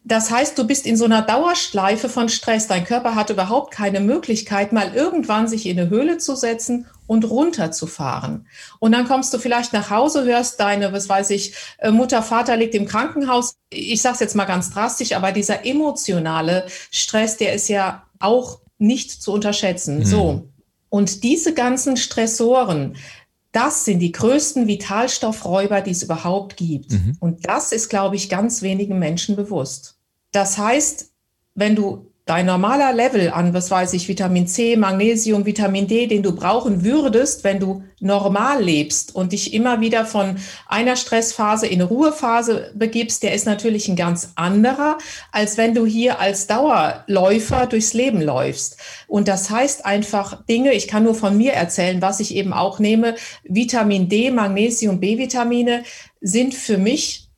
Das 0.03 0.31
heißt, 0.31 0.57
du 0.57 0.65
bist 0.65 0.85
in 0.85 0.97
so 0.97 1.05
einer 1.05 1.21
Dauerschleife 1.21 2.09
von 2.09 2.29
Stress. 2.29 2.67
Dein 2.67 2.85
Körper 2.85 3.15
hat 3.15 3.29
überhaupt 3.29 3.73
keine 3.73 3.99
Möglichkeit, 3.99 4.71
mal 4.71 4.93
irgendwann 4.93 5.47
sich 5.47 5.65
in 5.65 5.79
eine 5.79 5.89
Höhle 5.89 6.17
zu 6.17 6.35
setzen 6.35 6.87
und 7.05 7.29
runterzufahren. 7.29 8.47
Und 8.79 8.93
dann 8.93 9.07
kommst 9.07 9.33
du 9.33 9.39
vielleicht 9.39 9.73
nach 9.73 9.89
Hause, 9.89 10.23
hörst 10.23 10.59
deine, 10.59 10.93
was 10.93 11.09
weiß 11.09 11.31
ich, 11.31 11.53
äh, 11.79 11.91
Mutter, 11.91 12.23
Vater 12.23 12.55
liegt 12.55 12.75
im 12.75 12.85
Krankenhaus. 12.85 13.55
Ich 13.69 14.01
sage 14.01 14.13
es 14.13 14.19
jetzt 14.21 14.35
mal 14.35 14.45
ganz 14.45 14.71
drastisch, 14.71 15.13
aber 15.13 15.31
dieser 15.31 15.65
emotionale 15.65 16.65
Stress, 16.91 17.37
der 17.37 17.53
ist 17.53 17.67
ja 17.67 18.03
auch 18.19 18.61
nicht 18.77 19.21
zu 19.21 19.33
unterschätzen. 19.33 19.99
Mhm. 19.99 20.05
So. 20.05 20.49
Und 20.89 21.23
diese 21.23 21.53
ganzen 21.53 21.97
Stressoren, 21.97 22.95
das 23.51 23.85
sind 23.85 23.99
die 23.99 24.11
größten 24.11 24.67
Vitalstoffräuber, 24.67 25.81
die 25.81 25.91
es 25.91 26.03
überhaupt 26.03 26.57
gibt. 26.57 26.91
Mhm. 26.91 27.17
Und 27.19 27.47
das 27.47 27.71
ist, 27.71 27.89
glaube 27.89 28.15
ich, 28.15 28.29
ganz 28.29 28.61
wenigen 28.61 28.99
Menschen 28.99 29.35
bewusst. 29.35 29.98
Das 30.31 30.57
heißt, 30.57 31.11
wenn 31.55 31.75
du 31.75 32.09
dein 32.29 32.45
normaler 32.45 32.93
Level 32.93 33.31
an, 33.31 33.55
was 33.55 33.71
weiß 33.71 33.93
ich, 33.93 34.07
Vitamin 34.07 34.45
C, 34.45 34.75
Magnesium, 34.75 35.47
Vitamin 35.47 35.87
D, 35.87 36.05
den 36.05 36.21
du 36.21 36.35
brauchen 36.35 36.83
würdest, 36.83 37.43
wenn 37.43 37.59
du 37.59 37.83
normal 37.99 38.61
lebst 38.61 39.15
und 39.15 39.31
dich 39.31 39.51
immer 39.51 39.81
wieder 39.81 40.05
von 40.05 40.37
einer 40.67 40.95
Stressphase 40.95 41.65
in 41.65 41.81
eine 41.81 41.85
Ruhephase 41.85 42.71
begibst, 42.75 43.23
der 43.23 43.33
ist 43.33 43.47
natürlich 43.47 43.87
ein 43.87 43.95
ganz 43.95 44.33
anderer, 44.35 44.99
als 45.31 45.57
wenn 45.57 45.73
du 45.73 45.87
hier 45.87 46.19
als 46.19 46.45
Dauerläufer 46.45 47.65
durchs 47.65 47.93
Leben 47.93 48.21
läufst. 48.21 48.77
Und 49.07 49.27
das 49.27 49.49
heißt 49.49 49.83
einfach 49.83 50.45
Dinge, 50.45 50.73
ich 50.73 50.87
kann 50.87 51.05
nur 51.05 51.15
von 51.15 51.35
mir 51.35 51.53
erzählen, 51.53 51.99
was 51.99 52.19
ich 52.19 52.35
eben 52.35 52.53
auch 52.53 52.77
nehme, 52.77 53.15
Vitamin 53.43 54.07
D, 54.07 54.29
Magnesium, 54.29 54.99
B-Vitamine 54.99 55.81
sind 56.21 56.53
für 56.53 56.77
mich 56.77 57.28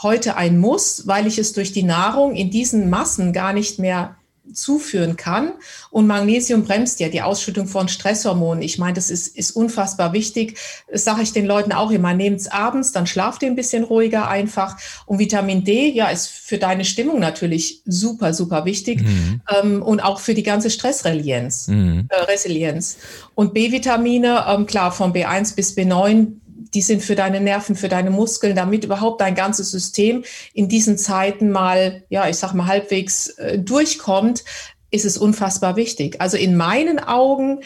heute 0.00 0.36
ein 0.36 0.58
Muss, 0.58 1.06
weil 1.06 1.26
ich 1.26 1.38
es 1.38 1.52
durch 1.52 1.72
die 1.72 1.82
Nahrung 1.82 2.34
in 2.34 2.50
diesen 2.50 2.88
Massen 2.90 3.32
gar 3.32 3.52
nicht 3.52 3.78
mehr 3.78 4.16
zuführen 4.52 5.16
kann. 5.16 5.52
Und 5.90 6.06
Magnesium 6.06 6.64
bremst 6.64 7.00
ja 7.00 7.08
die 7.08 7.22
Ausschüttung 7.22 7.66
von 7.66 7.88
Stresshormonen. 7.88 8.62
Ich 8.62 8.78
meine, 8.78 8.94
das 8.94 9.10
ist, 9.10 9.36
ist 9.36 9.52
unfassbar 9.52 10.12
wichtig. 10.12 10.58
Das 10.90 11.04
sage 11.04 11.22
ich 11.22 11.32
den 11.32 11.46
Leuten 11.46 11.72
auch 11.72 11.90
immer. 11.90 12.12
Nehmt 12.12 12.40
es 12.40 12.48
abends, 12.48 12.92
dann 12.92 13.06
schlaft 13.06 13.42
ihr 13.42 13.48
ein 13.48 13.56
bisschen 13.56 13.84
ruhiger 13.84 14.28
einfach. 14.28 14.76
Und 15.06 15.18
Vitamin 15.18 15.64
D, 15.64 15.90
ja, 15.90 16.08
ist 16.08 16.28
für 16.28 16.58
deine 16.58 16.84
Stimmung 16.84 17.20
natürlich 17.20 17.82
super, 17.86 18.34
super 18.34 18.64
wichtig. 18.64 19.02
Mhm. 19.02 19.40
Ähm, 19.62 19.82
und 19.82 20.00
auch 20.00 20.20
für 20.20 20.34
die 20.34 20.42
ganze 20.42 20.70
Stressresilienz. 20.70 21.68
Mhm. 21.68 22.08
Äh, 22.08 22.22
Resilienz. 22.22 22.98
Und 23.34 23.54
B-Vitamine, 23.54 24.44
ähm, 24.48 24.66
klar, 24.66 24.92
von 24.92 25.12
B1 25.12 25.54
bis 25.54 25.76
B9 25.76 26.32
die 26.74 26.82
sind 26.82 27.02
für 27.02 27.14
deine 27.14 27.40
Nerven, 27.40 27.76
für 27.76 27.88
deine 27.88 28.10
Muskeln, 28.10 28.56
damit 28.56 28.84
überhaupt 28.84 29.20
dein 29.20 29.34
ganzes 29.34 29.70
System 29.70 30.24
in 30.54 30.68
diesen 30.68 30.98
Zeiten 30.98 31.50
mal, 31.50 32.04
ja, 32.08 32.28
ich 32.28 32.36
sag 32.36 32.54
mal, 32.54 32.66
halbwegs 32.66 33.28
äh, 33.30 33.58
durchkommt, 33.58 34.44
ist 34.90 35.04
es 35.04 35.18
unfassbar 35.18 35.76
wichtig. 35.76 36.20
Also 36.20 36.36
in 36.36 36.56
meinen 36.56 36.98
Augen 36.98 37.60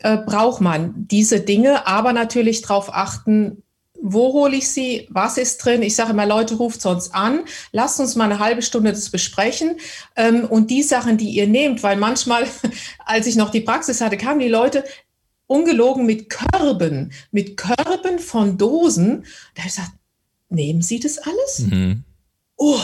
äh, 0.00 0.16
braucht 0.16 0.60
man 0.60 0.94
diese 0.96 1.40
Dinge, 1.40 1.86
aber 1.86 2.12
natürlich 2.12 2.62
darauf 2.62 2.94
achten, 2.94 3.62
wo 4.00 4.32
hole 4.32 4.56
ich 4.56 4.68
sie? 4.68 5.08
Was 5.10 5.38
ist 5.38 5.58
drin? 5.58 5.82
Ich 5.82 5.96
sage 5.96 6.12
immer, 6.12 6.24
Leute, 6.24 6.54
ruft 6.54 6.80
sonst 6.80 7.14
an. 7.14 7.40
Lasst 7.72 7.98
uns 7.98 8.14
mal 8.14 8.26
eine 8.26 8.38
halbe 8.38 8.62
Stunde 8.62 8.92
das 8.92 9.10
besprechen. 9.10 9.76
Ähm, 10.14 10.44
und 10.44 10.70
die 10.70 10.84
Sachen, 10.84 11.16
die 11.16 11.30
ihr 11.30 11.48
nehmt, 11.48 11.82
weil 11.82 11.96
manchmal, 11.96 12.46
als 13.04 13.26
ich 13.26 13.34
noch 13.34 13.50
die 13.50 13.60
Praxis 13.60 14.00
hatte, 14.00 14.16
kamen 14.16 14.38
die 14.38 14.48
Leute, 14.48 14.84
ungelogen 15.48 16.06
mit 16.06 16.30
Körben, 16.30 17.12
mit 17.32 17.56
Körben 17.56 18.20
von 18.20 18.56
Dosen. 18.56 19.24
Da 19.54 19.62
habe 19.62 19.68
ich 19.68 19.74
gesagt, 19.74 19.92
nehmen 20.48 20.82
Sie 20.82 21.00
das 21.00 21.18
alles? 21.18 21.58
Mhm. 21.58 22.04
Oh, 22.56 22.80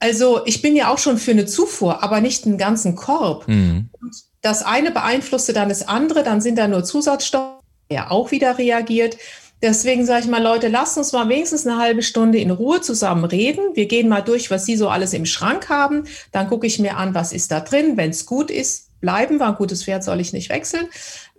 also 0.00 0.44
ich 0.46 0.62
bin 0.62 0.74
ja 0.74 0.92
auch 0.92 0.98
schon 0.98 1.18
für 1.18 1.30
eine 1.30 1.46
Zufuhr, 1.46 2.02
aber 2.02 2.20
nicht 2.20 2.46
einen 2.46 2.58
ganzen 2.58 2.96
Korb. 2.96 3.46
Mhm. 3.46 3.90
Und 4.00 4.16
das 4.40 4.62
eine 4.62 4.90
beeinflusste 4.90 5.52
dann 5.52 5.68
das 5.68 5.86
andere, 5.86 6.24
dann 6.24 6.40
sind 6.40 6.56
da 6.56 6.66
nur 6.66 6.82
Zusatzstoffe, 6.82 7.62
der 7.90 8.10
auch 8.10 8.30
wieder 8.30 8.58
reagiert. 8.58 9.18
Deswegen 9.62 10.06
sage 10.06 10.24
ich 10.24 10.30
mal, 10.30 10.42
Leute, 10.42 10.68
lasst 10.68 10.96
uns 10.96 11.12
mal 11.12 11.28
wenigstens 11.28 11.66
eine 11.66 11.76
halbe 11.76 12.02
Stunde 12.02 12.38
in 12.38 12.50
Ruhe 12.50 12.80
zusammen 12.80 13.24
reden. 13.24 13.60
Wir 13.74 13.86
gehen 13.86 14.08
mal 14.08 14.22
durch, 14.22 14.50
was 14.50 14.64
Sie 14.64 14.76
so 14.76 14.88
alles 14.88 15.12
im 15.12 15.26
Schrank 15.26 15.68
haben. 15.68 16.04
Dann 16.32 16.48
gucke 16.48 16.66
ich 16.66 16.78
mir 16.78 16.96
an, 16.96 17.14
was 17.14 17.32
ist 17.32 17.50
da 17.50 17.60
drin. 17.60 17.98
Wenn 17.98 18.08
es 18.08 18.24
gut 18.24 18.50
ist, 18.50 18.88
bleiben 19.02 19.38
wir. 19.38 19.48
Ein 19.48 19.56
gutes 19.56 19.84
Pferd 19.84 20.02
soll 20.02 20.20
ich 20.20 20.32
nicht 20.32 20.48
wechseln. 20.48 20.88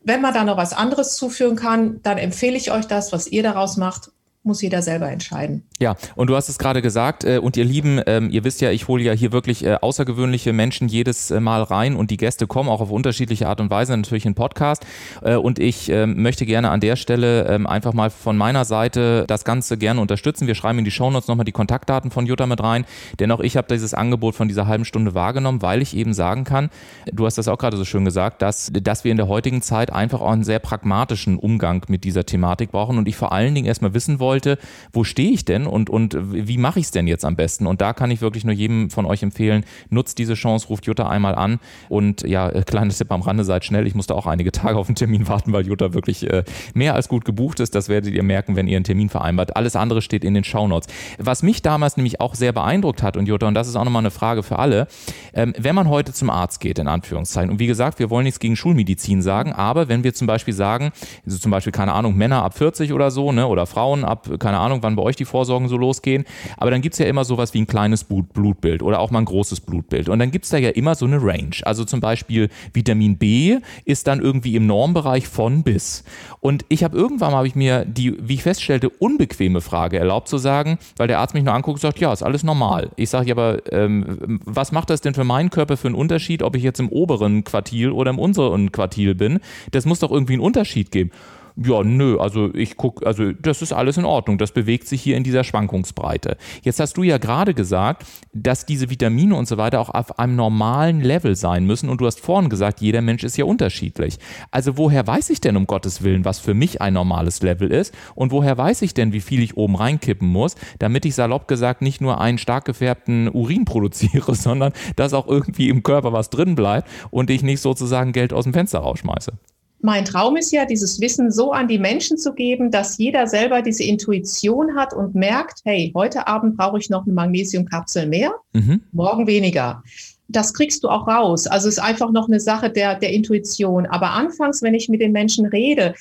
Wenn 0.04 0.22
man 0.22 0.34
da 0.34 0.44
noch 0.44 0.58
was 0.58 0.74
anderes 0.74 1.16
zuführen 1.16 1.56
kann, 1.56 2.02
dann 2.02 2.18
empfehle 2.18 2.58
ich 2.58 2.72
euch 2.72 2.86
das, 2.86 3.12
was 3.12 3.28
ihr 3.28 3.44
daraus 3.44 3.78
macht 3.78 4.12
muss 4.44 4.62
jeder 4.62 4.82
selber 4.82 5.10
entscheiden. 5.12 5.64
Ja, 5.80 5.96
und 6.16 6.28
du 6.28 6.36
hast 6.36 6.50
es 6.50 6.58
gerade 6.58 6.82
gesagt, 6.82 7.24
äh, 7.24 7.38
und 7.38 7.58
ihr 7.58 7.66
Lieben, 7.66 8.02
ähm, 8.08 8.30
ihr 8.32 8.44
wisst 8.44 8.60
ja, 8.62 8.72
ich 8.72 8.88
hole 8.88 9.04
ja 9.04 9.14
hier 9.14 9.32
wirklich 9.32 9.64
äh, 9.64 9.78
außergewöhnliche 9.80 10.52
Menschen 10.52 10.88
jedes 10.88 11.30
äh, 11.30 11.40
Mal 11.40 11.62
rein 11.62 11.96
und 11.96 12.10
die 12.10 12.18
Gäste 12.18 12.48
kommen 12.48 12.68
auch 12.70 12.82
auf 12.82 12.90
unterschiedliche 12.90 13.48
Art 13.48 13.62
und 13.62 13.70
Weise 13.70 13.96
natürlich 13.96 14.26
in 14.26 14.34
Podcast. 14.34 14.86
Äh, 15.22 15.36
und 15.36 15.60
ich 15.60 15.90
ähm, 15.90 16.22
möchte 16.22 16.48
gerne 16.48 16.72
an 16.72 16.80
der 16.80 16.96
Stelle 16.96 17.48
ähm, 17.48 17.68
einfach 17.68 17.94
mal 17.94 18.10
von 18.10 18.36
meiner 18.36 18.66
Seite 18.66 19.26
das 19.28 19.46
Ganze 19.46 19.78
gerne 19.78 20.02
unterstützen. 20.02 20.48
Wir 20.48 20.56
schreiben 20.56 20.80
in 20.80 20.86
die 20.86 20.92
Shownotes 20.92 21.28
nochmal 21.28 21.46
die 21.46 21.52
Kontaktdaten 21.52 22.10
von 22.10 22.26
Jutta 22.26 22.48
mit 22.48 22.64
rein, 22.64 22.86
denn 23.20 23.32
auch 23.32 23.42
ich 23.42 23.58
habe 23.58 23.68
dieses 23.72 23.94
Angebot 23.94 24.34
von 24.34 24.48
dieser 24.48 24.66
halben 24.66 24.86
Stunde 24.86 25.14
wahrgenommen, 25.14 25.62
weil 25.62 25.84
ich 25.84 25.96
eben 25.96 26.14
sagen 26.14 26.46
kann, 26.46 26.72
du 27.12 27.28
hast 27.28 27.38
das 27.38 27.48
auch 27.48 27.60
gerade 27.60 27.78
so 27.78 27.86
schön 27.86 28.06
gesagt, 28.06 28.42
dass, 28.42 28.72
dass 28.74 29.04
wir 29.04 29.12
in 29.12 29.18
der 29.18 29.28
heutigen 29.28 29.62
Zeit 29.62 29.94
einfach 29.94 30.22
auch 30.22 30.32
einen 30.32 30.44
sehr 30.44 30.60
pragmatischen 30.60 31.38
Umgang 31.38 31.86
mit 31.88 32.04
dieser 32.04 32.26
Thematik 32.26 32.72
brauchen 32.72 32.98
und 32.98 33.08
ich 33.08 33.16
vor 33.16 33.32
allen 33.32 33.54
Dingen 33.54 33.68
erstmal 33.68 33.94
wissen 33.94 34.20
wollte, 34.20 34.31
wollte, 34.32 34.58
wo 34.94 35.04
stehe 35.04 35.30
ich 35.32 35.44
denn 35.44 35.67
und, 35.67 35.89
und 35.89 36.17
wie 36.32 36.58
mache 36.58 36.80
ich 36.80 36.86
es 36.86 36.91
denn 36.91 37.06
jetzt 37.06 37.26
am 37.26 37.36
besten? 37.36 37.67
Und 37.67 37.82
da 37.82 37.91
kann 37.91 38.12
ich 38.12 38.22
wirklich 38.22 38.46
nur 38.46 38.54
jedem 38.54 38.89
von 38.89 39.06
euch 39.06 39.24
empfehlen, 39.24 39.65
nutzt 39.89 40.20
diese 40.20 40.36
Chance, 40.36 40.70
ruft 40.70 40.86
Jutta 40.86 41.10
einmal 41.10 41.36
an 41.36 41.60
und 41.89 42.22
ja, 42.22 42.48
äh, 42.48 42.63
kleines 42.63 42.98
Tipp 42.98 43.12
am 43.12 43.22
Rande, 43.22 43.44
seid 43.44 43.65
schnell. 43.65 43.86
Ich 43.88 43.94
musste 43.94 44.15
auch 44.15 44.26
einige 44.26 44.54
Tage 44.54 44.78
auf 44.78 44.88
einen 44.88 44.96
Termin 44.96 45.28
warten, 45.28 45.52
weil 45.52 45.67
Jutta 45.67 45.94
wirklich 45.94 46.32
äh, 46.32 46.46
mehr 46.74 46.96
als 46.96 47.10
gut 47.10 47.26
gebucht 47.26 47.60
ist. 47.60 47.76
Das 47.76 47.89
werdet 47.89 48.13
ihr 48.13 48.24
merken, 48.24 48.56
wenn 48.56 48.67
ihr 48.67 48.78
einen 48.78 48.86
Termin 48.86 49.10
vereinbart. 49.10 49.58
Alles 49.58 49.76
andere 49.76 50.02
steht 50.02 50.24
in 50.24 50.34
den 50.34 50.46
Shownotes. 50.46 50.88
Was 51.17 51.44
mich 51.44 51.62
damals 51.62 51.98
nämlich 51.98 52.22
auch 52.22 52.34
sehr 52.36 52.54
beeindruckt 52.54 53.04
hat 53.04 53.17
und 53.17 53.28
Jutta, 53.28 53.50
und 53.50 53.54
das 53.54 53.67
ist 53.67 53.76
auch 53.76 53.84
nochmal 53.84 54.02
eine 54.02 54.12
Frage 54.12 54.44
für 54.44 54.60
alle, 54.60 54.88
ähm, 55.34 55.54
wenn 55.58 55.76
man 55.76 55.89
heute 55.89 56.13
zum 56.13 56.30
Arzt 56.30 56.62
geht, 56.62 56.80
in 56.80 56.88
Anführungszeichen, 56.88 57.52
und 57.52 57.60
wie 57.60 57.67
gesagt, 57.67 58.00
wir 58.00 58.10
wollen 58.10 58.24
nichts 58.24 58.39
gegen 58.39 58.56
Schulmedizin 58.56 59.22
sagen, 59.22 59.52
aber 59.52 59.89
wenn 59.89 60.06
wir 60.06 60.13
zum 60.13 60.26
Beispiel 60.26 60.54
sagen, 60.54 60.91
also 61.26 61.38
zum 61.38 61.52
Beispiel, 61.52 61.74
keine 61.74 61.91
Ahnung, 61.91 62.15
Männer 62.15 62.44
ab 62.44 62.58
40 62.58 62.94
oder 62.94 63.12
so, 63.12 63.34
ne, 63.34 63.48
oder 63.48 63.65
Frauen 63.65 64.06
ab 64.06 64.21
keine 64.40 64.58
Ahnung, 64.60 64.80
wann 64.82 64.96
bei 64.96 65.04
euch 65.04 65.16
die 65.16 65.26
Vorsorgen 65.26 65.68
so 65.68 65.78
losgehen. 65.78 66.26
Aber 66.58 66.72
dann 66.72 66.82
gibt 66.82 66.94
es 66.94 67.00
ja 67.00 67.06
immer 67.06 67.26
sowas 67.26 67.54
wie 67.54 67.62
ein 67.62 67.68
kleines 67.68 68.04
Blutbild 68.04 68.84
oder 68.84 69.00
auch 69.00 69.12
mal 69.12 69.20
ein 69.20 69.26
großes 69.26 69.62
Blutbild. 69.62 70.10
Und 70.10 70.20
dann 70.20 70.32
gibt 70.32 70.46
es 70.46 70.52
da 70.52 70.58
ja 70.58 70.70
immer 70.70 70.96
so 70.96 71.06
eine 71.06 71.22
Range. 71.22 71.56
Also 71.64 71.86
zum 71.86 72.00
Beispiel 72.00 72.50
Vitamin 72.74 73.18
B 73.18 73.58
ist 73.86 74.08
dann 74.08 74.22
irgendwie 74.22 74.56
im 74.56 74.68
Normbereich 74.68 75.28
von 75.28 75.64
bis. 75.64 76.04
Und 76.40 76.66
ich 76.70 76.84
habe 76.84 76.98
irgendwann 76.98 77.34
habe 77.34 77.48
ich 77.48 77.56
mir 77.56 77.86
die, 77.86 78.16
wie 78.20 78.36
ich 78.36 78.44
feststellte, 78.44 78.90
unbequeme 78.90 79.62
Frage 79.62 80.00
erlaubt 80.00 80.28
zu 80.28 80.38
sagen, 80.38 80.78
weil 80.98 81.08
der 81.08 81.20
Arzt 81.20 81.34
mich 81.34 81.44
nur 81.44 81.54
anguckt 81.54 81.76
und 81.76 81.82
sagt, 81.82 82.00
ja, 82.00 82.12
ist 82.12 82.24
alles 82.24 82.44
normal. 82.44 82.90
Ich 82.96 83.10
sage 83.10 83.32
aber, 83.32 83.60
ähm, 83.72 84.40
was 84.46 84.72
macht 84.72 84.90
das 84.90 85.02
denn 85.02 85.14
für 85.14 85.24
meinen 85.24 85.50
Körper 85.50 85.78
für 85.78 85.88
einen 85.88 85.96
Unterschied, 85.96 86.44
ob 86.44 86.56
ich 86.56 86.64
jetzt 86.64 86.80
im 86.80 86.90
oberen 86.90 87.44
Quartil 87.44 87.92
oder 87.92 88.12
im 88.12 88.20
unteren 88.20 88.72
Quartil 88.72 89.16
bin? 89.16 89.40
Das 89.72 89.86
muss 89.86 90.00
doch 90.00 90.12
irgendwie 90.12 90.34
einen 90.34 90.42
Unterschied 90.42 90.92
geben 90.92 91.12
ja, 91.56 91.84
nö, 91.84 92.18
also 92.18 92.54
ich 92.54 92.78
gucke, 92.78 93.06
also 93.06 93.32
das 93.34 93.62
ist 93.62 93.74
alles 93.74 93.98
in 93.98 94.06
Ordnung. 94.06 94.38
Das 94.38 94.52
bewegt 94.52 94.88
sich 94.88 95.02
hier 95.02 95.18
in 95.18 95.24
dieser 95.24 95.44
Schwankungsbreite. 95.44 96.38
Jetzt 96.64 96.80
hast 96.80 96.98
du 96.98 97.04
ja 97.04 97.18
gerade 97.18 97.54
gesagt, 97.54 98.06
dass 98.34 98.66
diese 98.66 98.90
Vitamine 98.90 99.36
und 99.36 99.48
so 99.48 99.58
weiter 99.58 99.80
auch 99.80 99.90
auf 99.90 100.18
einem 100.20 100.36
normalen 100.36 101.02
Level 101.02 101.36
sein 101.36 101.66
müssen. 101.66 101.90
Und 101.90 102.02
du 102.02 102.06
hast 102.06 102.20
vorhin 102.20 102.50
gesagt, 102.50 102.82
jeder 102.82 103.02
Mensch 103.02 103.24
ist 103.24 103.38
ja 103.38 103.46
unterschiedlich. 103.46 104.18
Also 104.52 104.78
woher 104.78 105.06
weiß 105.06 105.30
ich 105.30 105.42
denn 105.42 105.58
um 105.58 105.68
Gottes 105.68 106.04
Willen, 106.04 106.26
was 106.26 106.40
für 106.40 106.54
mich 106.54 106.82
ein 106.82 106.94
normales 106.94 107.42
Level 107.42 107.72
ist? 107.72 107.94
Und 108.16 108.32
woher 108.32 108.58
weiß 108.58 108.82
ich 108.82 108.94
denn, 108.94 109.14
wie 109.14 109.22
viel 109.22 109.42
ich 109.42 109.58
oben 109.58 109.76
reinkippen 109.76 110.28
muss, 110.28 110.56
damit 110.80 111.06
ich 111.06 111.16
salopp 111.16 111.48
gesagt 111.48 111.82
nicht 111.82 112.02
nur 112.02 112.22
einen 112.22 112.38
stark 112.38 112.66
gefärbten 112.66 113.28
Urin 113.30 113.66
produziere, 113.66 114.36
sondern 114.42 114.74
dass 114.96 115.14
auch 115.14 115.28
irgendwie 115.28 115.70
im 115.70 115.84
Körper 115.84 116.14
was 116.14 116.30
drin 116.30 116.56
bleibt 116.56 116.88
und 117.10 117.30
ich 117.30 117.44
nicht 117.44 117.62
sozusagen 117.62 118.14
Geld 118.14 118.34
aus 118.34 118.46
dem 118.46 118.54
Fenster 118.54 118.80
rausschmeiße? 118.80 119.34
Mein 119.82 120.06
Traum 120.06 120.38
ist 120.38 120.52
ja, 120.52 120.65
dieses 120.65 121.00
Wissen 121.02 121.32
so 121.32 121.52
an 121.52 121.67
die 121.67 121.80
Menschen 121.80 122.17
zu 122.17 122.34
geben, 122.34 122.72
dass 122.72 122.98
jeder 122.98 123.28
selber 123.28 123.62
diese 123.62 123.84
Intuition 123.84 124.76
hat 124.76 124.94
und 124.94 125.15
merkt, 125.15 125.62
hey, 125.65 125.91
heute 125.96 126.28
Abend 126.28 126.58
brauche 126.58 126.78
ich 126.78 126.89
noch 126.89 127.06
eine 127.06 127.13
Magnesiumkapsel 127.13 128.08
mehr, 128.08 128.34
mhm. 128.54 128.82
morgen 128.91 129.28
weniger. 129.28 129.84
Das 130.28 130.54
kriegst 130.54 130.84
du 130.84 130.89
auch 130.89 131.08
raus. 131.08 131.48
Also 131.48 131.67
es 131.67 131.78
ist 131.78 131.84
einfach 131.84 132.12
noch 132.12 132.28
eine 132.28 132.39
Sache 132.39 132.70
der, 132.70 132.96
der 132.96 133.12
Intuition. 133.12 133.86
Aber 133.86 134.12
anfangs, 134.12 134.62
wenn 134.62 134.74
ich 134.74 134.88
mit 134.88 135.02
den 135.02 135.12
Menschen 135.12 135.46
rede, 135.46 135.94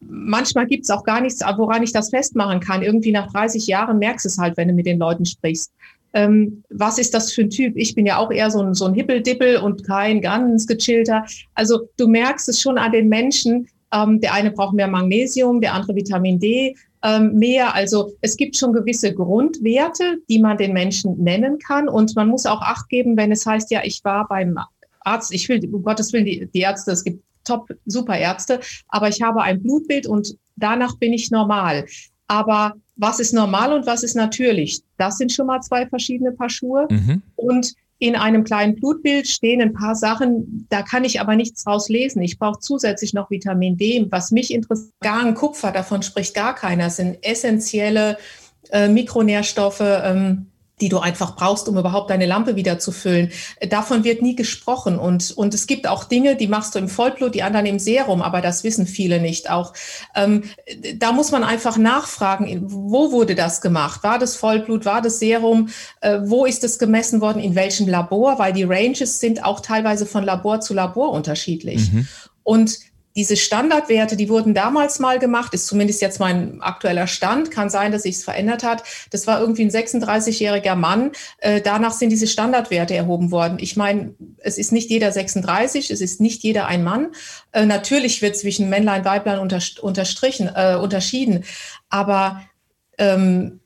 manchmal 0.00 0.66
gibt 0.66 0.84
es 0.84 0.90
auch 0.90 1.04
gar 1.04 1.20
nichts, 1.20 1.40
woran 1.56 1.82
ich 1.82 1.92
das 1.92 2.10
festmachen 2.10 2.60
kann. 2.60 2.82
Irgendwie 2.82 3.12
nach 3.12 3.30
30 3.30 3.66
Jahren 3.66 3.98
merkst 3.98 4.24
du 4.24 4.28
es 4.28 4.38
halt, 4.38 4.56
wenn 4.56 4.68
du 4.68 4.74
mit 4.74 4.86
den 4.86 4.98
Leuten 4.98 5.24
sprichst 5.24 5.72
ähm, 6.16 6.64
was 6.70 6.96
ist 6.96 7.12
das 7.12 7.30
für 7.30 7.42
ein 7.42 7.50
Typ? 7.50 7.76
Ich 7.76 7.94
bin 7.94 8.06
ja 8.06 8.16
auch 8.16 8.30
eher 8.30 8.50
so 8.50 8.62
ein, 8.62 8.72
so 8.72 8.86
ein 8.86 8.94
Hippeldippel 8.94 9.58
und 9.58 9.84
kein 9.84 10.22
ganz 10.22 10.66
gechillter. 10.66 11.26
Also 11.54 11.90
du 11.98 12.08
merkst 12.08 12.48
es 12.48 12.58
schon 12.58 12.78
an 12.78 12.92
den 12.92 13.10
Menschen, 13.10 13.68
ähm, 13.92 14.18
der 14.22 14.32
eine 14.32 14.50
braucht 14.50 14.74
mehr 14.74 14.88
Magnesium, 14.88 15.60
der 15.60 15.74
andere 15.74 15.94
Vitamin 15.94 16.38
D 16.38 16.74
ähm, 17.04 17.34
mehr. 17.34 17.74
Also 17.74 18.12
es 18.22 18.38
gibt 18.38 18.56
schon 18.56 18.72
gewisse 18.72 19.12
Grundwerte, 19.12 20.16
die 20.30 20.38
man 20.38 20.56
den 20.56 20.72
Menschen 20.72 21.22
nennen 21.22 21.58
kann. 21.58 21.86
Und 21.86 22.16
man 22.16 22.28
muss 22.28 22.46
auch 22.46 22.62
Acht 22.62 22.88
geben, 22.88 23.18
wenn 23.18 23.30
es 23.30 23.44
heißt, 23.44 23.70
ja, 23.70 23.82
ich 23.84 24.02
war 24.02 24.26
beim 24.26 24.58
Arzt, 25.00 25.34
ich 25.34 25.46
will, 25.50 25.60
um 25.70 25.82
Gottes 25.82 26.14
Willen, 26.14 26.24
die, 26.24 26.48
die 26.50 26.60
Ärzte, 26.60 26.92
es 26.92 27.04
gibt 27.04 27.22
top, 27.44 27.68
super 27.84 28.16
Ärzte, 28.16 28.60
aber 28.88 29.08
ich 29.08 29.20
habe 29.20 29.42
ein 29.42 29.62
Blutbild 29.62 30.06
und 30.06 30.34
danach 30.56 30.96
bin 30.96 31.12
ich 31.12 31.30
normal. 31.30 31.84
Aber 32.26 32.74
was 32.96 33.20
ist 33.20 33.32
normal 33.32 33.72
und 33.72 33.86
was 33.86 34.02
ist 34.02 34.16
natürlich? 34.16 34.80
Das 34.96 35.18
sind 35.18 35.32
schon 35.32 35.46
mal 35.46 35.60
zwei 35.60 35.86
verschiedene 35.86 36.32
Paar 36.32 36.50
Schuhe. 36.50 36.86
Mhm. 36.90 37.22
Und 37.36 37.74
in 37.98 38.14
einem 38.14 38.44
kleinen 38.44 38.74
Blutbild 38.74 39.26
stehen 39.26 39.62
ein 39.62 39.72
paar 39.72 39.94
Sachen, 39.94 40.66
da 40.68 40.82
kann 40.82 41.04
ich 41.04 41.20
aber 41.20 41.34
nichts 41.34 41.64
draus 41.64 41.88
lesen. 41.88 42.20
Ich 42.20 42.38
brauche 42.38 42.60
zusätzlich 42.60 43.14
noch 43.14 43.30
Vitamin 43.30 43.76
D. 43.76 44.06
Was 44.10 44.30
mich 44.30 44.52
interessiert, 44.52 44.92
Garn, 45.00 45.34
Kupfer, 45.34 45.72
davon 45.72 46.02
spricht 46.02 46.34
gar 46.34 46.54
keiner. 46.54 46.84
Das 46.84 46.96
sind 46.96 47.18
essentielle 47.22 48.18
äh, 48.70 48.88
Mikronährstoffe. 48.88 49.80
Ähm, 49.80 50.46
die 50.80 50.90
du 50.90 50.98
einfach 50.98 51.36
brauchst, 51.36 51.68
um 51.68 51.78
überhaupt 51.78 52.10
deine 52.10 52.26
Lampe 52.26 52.54
wieder 52.54 52.78
zu 52.78 52.92
füllen. 52.92 53.30
Davon 53.70 54.04
wird 54.04 54.20
nie 54.20 54.36
gesprochen. 54.36 54.98
Und, 54.98 55.30
und 55.30 55.54
es 55.54 55.66
gibt 55.66 55.88
auch 55.88 56.04
Dinge, 56.04 56.36
die 56.36 56.48
machst 56.48 56.74
du 56.74 56.78
im 56.78 56.88
Vollblut, 56.88 57.34
die 57.34 57.42
anderen 57.42 57.64
im 57.64 57.78
Serum, 57.78 58.20
aber 58.20 58.42
das 58.42 58.62
wissen 58.62 58.86
viele 58.86 59.18
nicht. 59.18 59.48
Auch 59.48 59.72
ähm, 60.14 60.44
da 60.96 61.12
muss 61.12 61.32
man 61.32 61.44
einfach 61.44 61.78
nachfragen, 61.78 62.60
wo 62.66 63.10
wurde 63.10 63.34
das 63.34 63.62
gemacht? 63.62 64.02
War 64.02 64.18
das 64.18 64.36
Vollblut, 64.36 64.84
war 64.84 65.00
das 65.00 65.18
Serum? 65.18 65.70
Äh, 66.02 66.18
wo 66.24 66.44
ist 66.44 66.62
es 66.62 66.78
gemessen 66.78 67.22
worden? 67.22 67.42
In 67.42 67.54
welchem 67.54 67.88
Labor? 67.88 68.38
Weil 68.38 68.52
die 68.52 68.64
Ranges 68.64 69.18
sind 69.18 69.44
auch 69.44 69.60
teilweise 69.60 70.04
von 70.04 70.24
Labor 70.24 70.60
zu 70.60 70.74
Labor 70.74 71.12
unterschiedlich. 71.12 71.90
Mhm. 71.90 72.06
Und 72.42 72.78
diese 73.16 73.36
Standardwerte, 73.36 74.16
die 74.16 74.28
wurden 74.28 74.52
damals 74.52 74.98
mal 74.98 75.18
gemacht, 75.18 75.54
ist 75.54 75.66
zumindest 75.66 76.02
jetzt 76.02 76.20
mein 76.20 76.60
aktueller 76.60 77.06
Stand, 77.06 77.50
kann 77.50 77.70
sein, 77.70 77.90
dass 77.90 78.02
sich 78.02 78.16
es 78.16 78.24
verändert 78.24 78.62
hat. 78.62 78.82
Das 79.10 79.26
war 79.26 79.40
irgendwie 79.40 79.64
ein 79.64 79.70
36-jähriger 79.70 80.74
Mann. 80.74 81.12
Äh, 81.38 81.62
danach 81.62 81.92
sind 81.92 82.10
diese 82.10 82.26
Standardwerte 82.26 82.94
erhoben 82.94 83.30
worden. 83.30 83.56
Ich 83.58 83.76
meine, 83.76 84.14
es 84.38 84.58
ist 84.58 84.70
nicht 84.70 84.90
jeder 84.90 85.10
36, 85.10 85.90
es 85.90 86.02
ist 86.02 86.20
nicht 86.20 86.42
jeder 86.42 86.66
ein 86.66 86.84
Mann. 86.84 87.08
Äh, 87.52 87.64
natürlich 87.64 88.20
wird 88.20 88.36
zwischen 88.36 88.68
Männlein, 88.68 89.06
Weiblein 89.06 89.38
unter, 89.38 89.60
unterstrichen, 89.80 90.50
äh, 90.54 90.76
unterschieden. 90.76 91.44
Aber 91.88 92.42
ähm, 92.98 93.60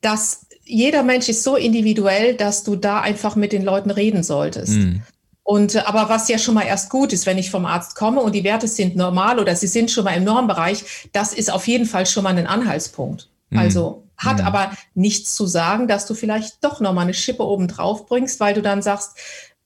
das 0.00 0.46
jeder 0.64 1.02
Mensch 1.02 1.28
ist 1.28 1.42
so 1.42 1.56
individuell, 1.56 2.34
dass 2.34 2.62
du 2.62 2.76
da 2.76 3.00
einfach 3.00 3.36
mit 3.36 3.52
den 3.52 3.64
Leuten 3.64 3.90
reden 3.90 4.22
solltest. 4.22 4.74
Mhm. 4.74 5.02
Und 5.48 5.76
äh, 5.76 5.78
aber 5.86 6.10
was 6.10 6.28
ja 6.28 6.36
schon 6.36 6.52
mal 6.52 6.66
erst 6.66 6.90
gut 6.90 7.10
ist, 7.14 7.24
wenn 7.24 7.38
ich 7.38 7.50
vom 7.50 7.64
Arzt 7.64 7.94
komme 7.94 8.20
und 8.20 8.34
die 8.34 8.44
Werte 8.44 8.68
sind 8.68 8.96
normal 8.96 9.38
oder 9.38 9.56
sie 9.56 9.66
sind 9.66 9.90
schon 9.90 10.04
mal 10.04 10.12
im 10.12 10.24
Normbereich, 10.24 11.08
das 11.14 11.32
ist 11.32 11.50
auf 11.50 11.66
jeden 11.66 11.86
Fall 11.86 12.04
schon 12.04 12.24
mal 12.24 12.36
ein 12.36 12.46
Anhaltspunkt. 12.46 13.30
Mhm. 13.48 13.58
Also 13.58 14.04
hat 14.18 14.40
mhm. 14.40 14.46
aber 14.46 14.72
nichts 14.94 15.34
zu 15.34 15.46
sagen, 15.46 15.88
dass 15.88 16.04
du 16.04 16.12
vielleicht 16.12 16.62
doch 16.62 16.80
noch 16.80 16.92
mal 16.92 17.00
eine 17.00 17.14
Schippe 17.14 17.44
oben 17.44 17.66
drauf 17.66 18.04
bringst, 18.04 18.40
weil 18.40 18.52
du 18.52 18.60
dann 18.60 18.82
sagst, 18.82 19.16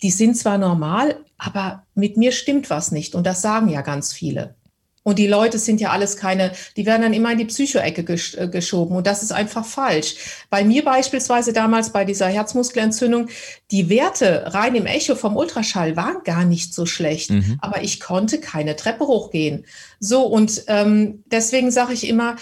die 0.02 0.12
sind 0.12 0.36
zwar 0.36 0.56
normal, 0.56 1.16
aber 1.36 1.82
mit 1.96 2.16
mir 2.16 2.30
stimmt 2.30 2.70
was 2.70 2.92
nicht. 2.92 3.16
Und 3.16 3.26
das 3.26 3.42
sagen 3.42 3.68
ja 3.68 3.80
ganz 3.80 4.12
viele. 4.12 4.54
Und 5.02 5.18
die 5.18 5.26
Leute 5.26 5.58
sind 5.58 5.80
ja 5.80 5.90
alles 5.90 6.16
keine, 6.16 6.52
die 6.76 6.86
werden 6.86 7.02
dann 7.02 7.12
immer 7.12 7.32
in 7.32 7.38
die 7.38 7.44
Psychoecke 7.44 8.04
gesch 8.04 8.34
äh, 8.36 8.48
geschoben. 8.48 8.96
Und 8.96 9.06
das 9.06 9.22
ist 9.22 9.32
einfach 9.32 9.64
falsch. 9.64 10.14
Bei 10.48 10.64
mir 10.64 10.84
beispielsweise 10.84 11.52
damals 11.52 11.90
bei 11.90 12.04
dieser 12.04 12.28
Herzmuskelentzündung, 12.28 13.28
die 13.70 13.88
Werte 13.88 14.54
rein 14.54 14.74
im 14.74 14.86
Echo 14.86 15.14
vom 15.14 15.36
Ultraschall 15.36 15.96
waren 15.96 16.22
gar 16.24 16.44
nicht 16.44 16.74
so 16.74 16.86
schlecht. 16.86 17.30
Mhm. 17.30 17.58
Aber 17.60 17.82
ich 17.82 18.00
konnte 18.00 18.38
keine 18.40 18.76
Treppe 18.76 19.06
hochgehen. 19.06 19.66
So, 19.98 20.22
und 20.22 20.64
ähm, 20.68 21.24
deswegen 21.26 21.70
sage 21.70 21.94
ich 21.94 22.06
immer, 22.08 22.36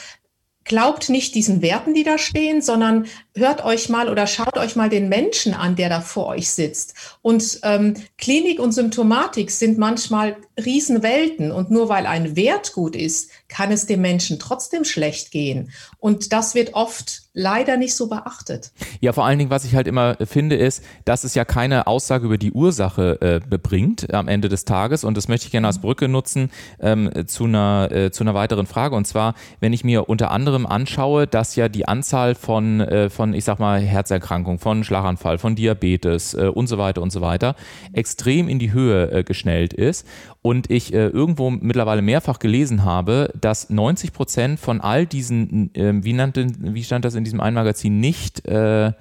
glaubt 0.64 1.08
nicht 1.08 1.34
diesen 1.34 1.62
Werten, 1.62 1.94
die 1.94 2.04
da 2.04 2.18
stehen, 2.18 2.62
sondern 2.62 3.06
hört 3.40 3.64
euch 3.64 3.88
mal 3.88 4.08
oder 4.08 4.28
schaut 4.28 4.56
euch 4.56 4.76
mal 4.76 4.88
den 4.88 5.08
Menschen 5.08 5.52
an, 5.52 5.74
der 5.74 5.88
da 5.88 6.00
vor 6.00 6.26
euch 6.26 6.50
sitzt. 6.50 6.94
Und 7.22 7.58
ähm, 7.64 7.94
Klinik 8.16 8.60
und 8.60 8.72
Symptomatik 8.72 9.50
sind 9.50 9.78
manchmal 9.78 10.36
Riesenwelten. 10.64 11.50
Und 11.50 11.70
nur 11.70 11.88
weil 11.88 12.06
ein 12.06 12.36
Wert 12.36 12.72
gut 12.72 12.94
ist, 12.94 13.30
kann 13.48 13.72
es 13.72 13.86
dem 13.86 14.00
Menschen 14.00 14.38
trotzdem 14.38 14.84
schlecht 14.84 15.30
gehen. 15.30 15.72
Und 15.98 16.32
das 16.32 16.54
wird 16.54 16.74
oft 16.74 17.22
leider 17.32 17.76
nicht 17.76 17.94
so 17.94 18.08
beachtet. 18.08 18.72
Ja, 19.00 19.12
vor 19.12 19.24
allen 19.24 19.38
Dingen, 19.38 19.50
was 19.50 19.64
ich 19.64 19.74
halt 19.74 19.86
immer 19.86 20.16
finde, 20.24 20.56
ist, 20.56 20.82
dass 21.04 21.24
es 21.24 21.34
ja 21.34 21.44
keine 21.44 21.86
Aussage 21.86 22.26
über 22.26 22.38
die 22.38 22.52
Ursache 22.52 23.20
äh, 23.20 23.58
bringt 23.58 24.12
am 24.12 24.28
Ende 24.28 24.48
des 24.48 24.64
Tages. 24.64 25.04
Und 25.04 25.16
das 25.16 25.28
möchte 25.28 25.46
ich 25.46 25.52
gerne 25.52 25.66
als 25.66 25.80
Brücke 25.80 26.08
nutzen 26.08 26.50
ähm, 26.80 27.10
zu, 27.26 27.44
einer, 27.44 27.88
äh, 27.92 28.10
zu 28.10 28.24
einer 28.24 28.34
weiteren 28.34 28.66
Frage. 28.66 28.96
Und 28.96 29.06
zwar, 29.06 29.34
wenn 29.60 29.72
ich 29.72 29.84
mir 29.84 30.08
unter 30.08 30.30
anderem 30.30 30.66
anschaue, 30.66 31.26
dass 31.26 31.56
ja 31.56 31.68
die 31.68 31.86
Anzahl 31.86 32.34
von, 32.34 32.80
äh, 32.80 33.10
von 33.10 33.29
ich 33.34 33.44
sag 33.44 33.58
mal, 33.58 33.80
Herzerkrankungen, 33.80 34.58
von 34.58 34.84
Schlaganfall, 34.84 35.38
von 35.38 35.54
Diabetes 35.54 36.34
äh, 36.34 36.46
und 36.46 36.66
so 36.66 36.78
weiter 36.78 37.02
und 37.02 37.10
so 37.10 37.20
weiter 37.20 37.54
extrem 37.92 38.48
in 38.48 38.58
die 38.58 38.72
Höhe 38.72 39.10
äh, 39.10 39.24
geschnellt 39.24 39.72
ist. 39.72 40.06
Und 40.42 40.70
ich 40.70 40.92
äh, 40.92 41.06
irgendwo 41.08 41.50
mittlerweile 41.50 42.02
mehrfach 42.02 42.38
gelesen 42.38 42.84
habe, 42.84 43.32
dass 43.40 43.70
90 43.70 44.12
Prozent 44.12 44.60
von 44.60 44.80
all 44.80 45.06
diesen, 45.06 45.70
wie, 45.74 46.12
nannte, 46.12 46.46
wie 46.58 46.82
stand 46.82 47.04
das 47.04 47.14
in 47.14 47.24
diesem 47.24 47.40
einen 47.40 47.54
Magazin, 47.54 48.00
nicht 48.00 48.46
äh, 48.46 48.92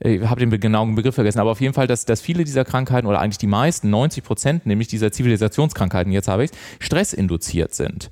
ich 0.00 0.22
habe 0.22 0.44
den 0.44 0.60
genauen 0.60 0.94
Begriff 0.94 1.14
vergessen, 1.14 1.38
aber 1.38 1.50
auf 1.50 1.60
jeden 1.60 1.72
Fall, 1.72 1.86
dass, 1.86 2.04
dass 2.04 2.20
viele 2.20 2.44
dieser 2.44 2.64
Krankheiten 2.64 3.06
oder 3.06 3.20
eigentlich 3.20 3.38
die 3.38 3.46
meisten, 3.46 3.90
90 3.90 4.24
Prozent, 4.24 4.66
nämlich 4.66 4.88
dieser 4.88 5.12
Zivilisationskrankheiten, 5.12 6.12
jetzt 6.12 6.28
habe 6.28 6.44
ich 6.44 6.50
es, 6.50 6.56
stressinduziert 6.86 7.74
sind. 7.74 8.10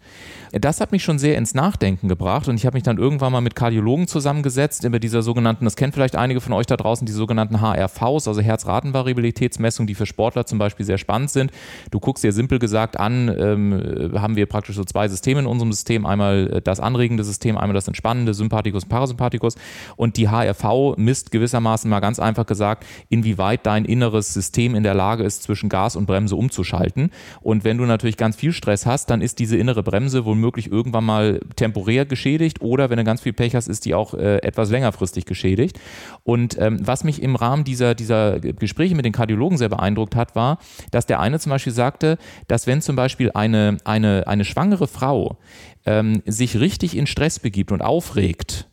Das 0.52 0.82
hat 0.82 0.92
mich 0.92 1.02
schon 1.02 1.18
sehr 1.18 1.38
ins 1.38 1.54
Nachdenken 1.54 2.08
gebracht 2.08 2.46
und 2.46 2.56
ich 2.56 2.66
habe 2.66 2.74
mich 2.74 2.82
dann 2.82 2.98
irgendwann 2.98 3.32
mal 3.32 3.40
mit 3.40 3.54
Kardiologen 3.54 4.06
zusammengesetzt 4.06 4.84
über 4.84 4.98
diese 4.98 5.22
sogenannten, 5.22 5.64
das 5.64 5.76
kennen 5.76 5.94
vielleicht 5.94 6.14
einige 6.14 6.42
von 6.42 6.52
euch 6.52 6.66
da 6.66 6.76
draußen, 6.76 7.06
die 7.06 7.12
sogenannten 7.12 7.62
HRVs, 7.62 8.28
also 8.28 8.42
Herzratenvariabilitätsmessungen, 8.42 9.86
die 9.86 9.94
für 9.94 10.04
Sportler 10.04 10.44
zum 10.44 10.58
Beispiel 10.58 10.84
sehr 10.84 10.98
spannend 10.98 11.30
sind. 11.30 11.52
Du 11.90 12.00
guckst 12.00 12.22
dir 12.22 12.32
simpel 12.34 12.58
gesagt 12.58 13.00
an, 13.00 13.34
ähm, 13.34 14.12
haben 14.20 14.36
wir 14.36 14.44
praktisch 14.44 14.76
so 14.76 14.84
zwei 14.84 15.08
Systeme 15.08 15.40
in 15.40 15.46
unserem 15.46 15.72
System, 15.72 16.04
einmal 16.04 16.60
das 16.62 16.80
anregende 16.80 17.24
System, 17.24 17.56
einmal 17.56 17.74
das 17.74 17.88
entspannende, 17.88 18.34
Sympathikus 18.34 18.82
und 18.82 18.90
Parasympathikus. 18.90 19.54
Und 19.96 20.18
die 20.18 20.28
HRV 20.28 20.98
misst 20.98 21.30
gewissermaßen 21.30 21.88
mal 21.88 22.00
ganz 22.00 22.18
einfach 22.18 22.44
gesagt, 22.44 22.84
inwieweit 23.08 23.64
dein 23.64 23.86
inneres 23.86 24.34
System 24.34 24.74
in 24.74 24.82
der 24.82 24.92
Lage 24.92 25.24
ist, 25.24 25.44
zwischen 25.44 25.70
Gas 25.70 25.96
und 25.96 26.04
Bremse 26.04 26.36
umzuschalten. 26.36 27.10
Und 27.40 27.64
wenn 27.64 27.78
du 27.78 27.86
natürlich 27.86 28.18
ganz 28.18 28.36
viel 28.36 28.52
Stress 28.52 28.84
hast, 28.84 29.08
dann 29.08 29.22
ist 29.22 29.38
diese 29.38 29.56
innere 29.56 29.82
Bremse 29.82 30.26
wohl 30.26 30.41
womöglich 30.42 30.70
irgendwann 30.70 31.04
mal 31.04 31.40
temporär 31.54 32.04
geschädigt 32.04 32.60
oder 32.60 32.90
wenn 32.90 32.96
du 32.96 33.04
ganz 33.04 33.20
viel 33.22 33.32
Pech 33.32 33.54
hast, 33.54 33.68
ist 33.68 33.84
die 33.84 33.94
auch 33.94 34.14
äh, 34.14 34.38
etwas 34.38 34.70
längerfristig 34.70 35.24
geschädigt. 35.24 35.78
Und 36.24 36.58
ähm, 36.58 36.78
was 36.84 37.04
mich 37.04 37.22
im 37.22 37.36
Rahmen 37.36 37.62
dieser, 37.64 37.94
dieser 37.94 38.40
Gespräche 38.40 38.96
mit 38.96 39.04
den 39.04 39.12
Kardiologen 39.12 39.56
sehr 39.56 39.68
beeindruckt 39.68 40.16
hat, 40.16 40.34
war, 40.34 40.58
dass 40.90 41.06
der 41.06 41.20
eine 41.20 41.38
zum 41.38 41.50
Beispiel 41.50 41.72
sagte, 41.72 42.18
dass 42.48 42.66
wenn 42.66 42.82
zum 42.82 42.96
Beispiel 42.96 43.30
eine, 43.34 43.78
eine, 43.84 44.26
eine 44.26 44.44
schwangere 44.44 44.88
Frau 44.88 45.38
ähm, 45.86 46.22
sich 46.26 46.58
richtig 46.58 46.96
in 46.96 47.06
Stress 47.06 47.38
begibt 47.38 47.70
und 47.70 47.82
aufregt, 47.82 48.68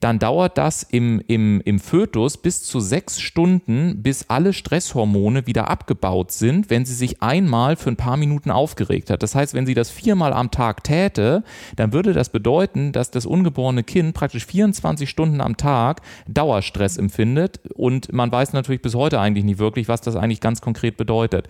dann 0.00 0.18
dauert 0.18 0.58
das 0.58 0.82
im, 0.82 1.22
im, 1.26 1.60
im 1.64 1.78
Fötus 1.78 2.36
bis 2.36 2.62
zu 2.62 2.80
sechs 2.80 3.20
Stunden, 3.20 4.02
bis 4.02 4.28
alle 4.28 4.52
Stresshormone 4.52 5.46
wieder 5.46 5.68
abgebaut 5.68 6.32
sind, 6.32 6.70
wenn 6.70 6.84
sie 6.84 6.94
sich 6.94 7.22
einmal 7.22 7.76
für 7.76 7.90
ein 7.90 7.96
paar 7.96 8.16
Minuten 8.16 8.50
aufgeregt 8.50 9.10
hat. 9.10 9.22
Das 9.22 9.34
heißt, 9.34 9.54
wenn 9.54 9.66
sie 9.66 9.74
das 9.74 9.90
viermal 9.90 10.32
am 10.32 10.50
Tag 10.50 10.84
täte, 10.84 11.44
dann 11.76 11.92
würde 11.92 12.12
das 12.12 12.28
bedeuten, 12.28 12.92
dass 12.92 13.10
das 13.10 13.26
ungeborene 13.26 13.82
Kind 13.82 14.14
praktisch 14.14 14.46
24 14.46 15.08
Stunden 15.08 15.40
am 15.40 15.56
Tag 15.56 16.02
Dauerstress 16.28 16.96
empfindet 16.96 17.60
und 17.74 18.12
man 18.12 18.30
weiß 18.30 18.52
natürlich 18.52 18.82
bis 18.82 18.94
heute 18.94 19.20
eigentlich 19.20 19.44
nicht 19.44 19.58
wirklich, 19.58 19.88
was 19.88 20.00
das 20.00 20.16
eigentlich 20.16 20.40
ganz 20.40 20.60
konkret 20.60 20.96
bedeutet. 20.96 21.48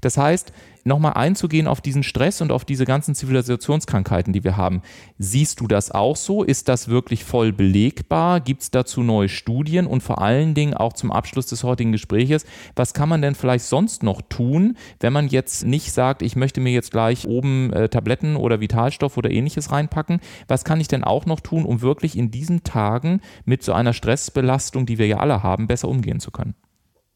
Das 0.00 0.16
heißt, 0.16 0.52
nochmal 0.84 1.12
einzugehen 1.14 1.68
auf 1.68 1.80
diesen 1.80 2.02
Stress 2.02 2.40
und 2.40 2.50
auf 2.50 2.64
diese 2.64 2.84
ganzen 2.84 3.14
Zivilisationskrankheiten, 3.14 4.32
die 4.32 4.42
wir 4.42 4.56
haben. 4.56 4.82
Siehst 5.18 5.60
du 5.60 5.68
das 5.68 5.92
auch 5.92 6.16
so? 6.16 6.42
Ist 6.42 6.68
das 6.68 6.88
wirklich 6.88 7.24
voll 7.24 7.52
belegbar? 7.52 8.40
Gibt 8.40 8.62
es 8.62 8.70
dazu 8.72 9.02
neue 9.02 9.28
Studien? 9.28 9.86
Und 9.86 10.02
vor 10.02 10.20
allen 10.20 10.54
Dingen 10.54 10.74
auch 10.74 10.94
zum 10.94 11.12
Abschluss 11.12 11.46
des 11.46 11.62
heutigen 11.62 11.92
Gespräches, 11.92 12.44
was 12.74 12.94
kann 12.94 13.08
man 13.08 13.22
denn 13.22 13.36
vielleicht 13.36 13.66
sonst 13.66 14.02
noch 14.02 14.22
tun, 14.22 14.76
wenn 15.00 15.12
man 15.12 15.28
jetzt 15.28 15.64
nicht 15.64 15.92
sagt, 15.92 16.22
ich 16.22 16.34
möchte 16.34 16.60
mir 16.60 16.72
jetzt 16.72 16.90
gleich 16.90 17.28
oben 17.28 17.72
äh, 17.72 17.88
Tabletten 17.88 18.36
oder 18.36 18.60
Vitalstoff 18.60 19.16
oder 19.16 19.30
ähnliches 19.30 19.70
reinpacken? 19.70 20.20
Was 20.48 20.64
kann 20.64 20.80
ich 20.80 20.88
denn 20.88 21.04
auch 21.04 21.26
noch 21.26 21.40
tun, 21.40 21.64
um 21.64 21.82
wirklich 21.82 22.16
in 22.16 22.30
diesen 22.30 22.64
Tagen 22.64 23.20
mit 23.44 23.62
so 23.62 23.72
einer 23.72 23.92
Stressbelastung, 23.92 24.86
die 24.86 24.98
wir 24.98 25.06
ja 25.06 25.18
alle 25.18 25.42
haben, 25.42 25.66
besser 25.66 25.88
umgehen 25.88 26.20
zu 26.20 26.30
können? 26.30 26.54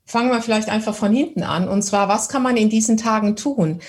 Fangen 0.04 0.30
wir 0.30 0.42
vielleicht 0.42 0.68
einfach 0.68 0.94
von 0.94 1.14
hinten 1.14 1.42
an. 1.42 1.68
Und 1.68 1.82
zwar, 1.82 2.08
was 2.08 2.28
kann 2.28 2.42
man 2.42 2.56
in 2.56 2.70
diesen 2.70 2.96
Tagen 2.96 3.36
tun? 3.36 3.80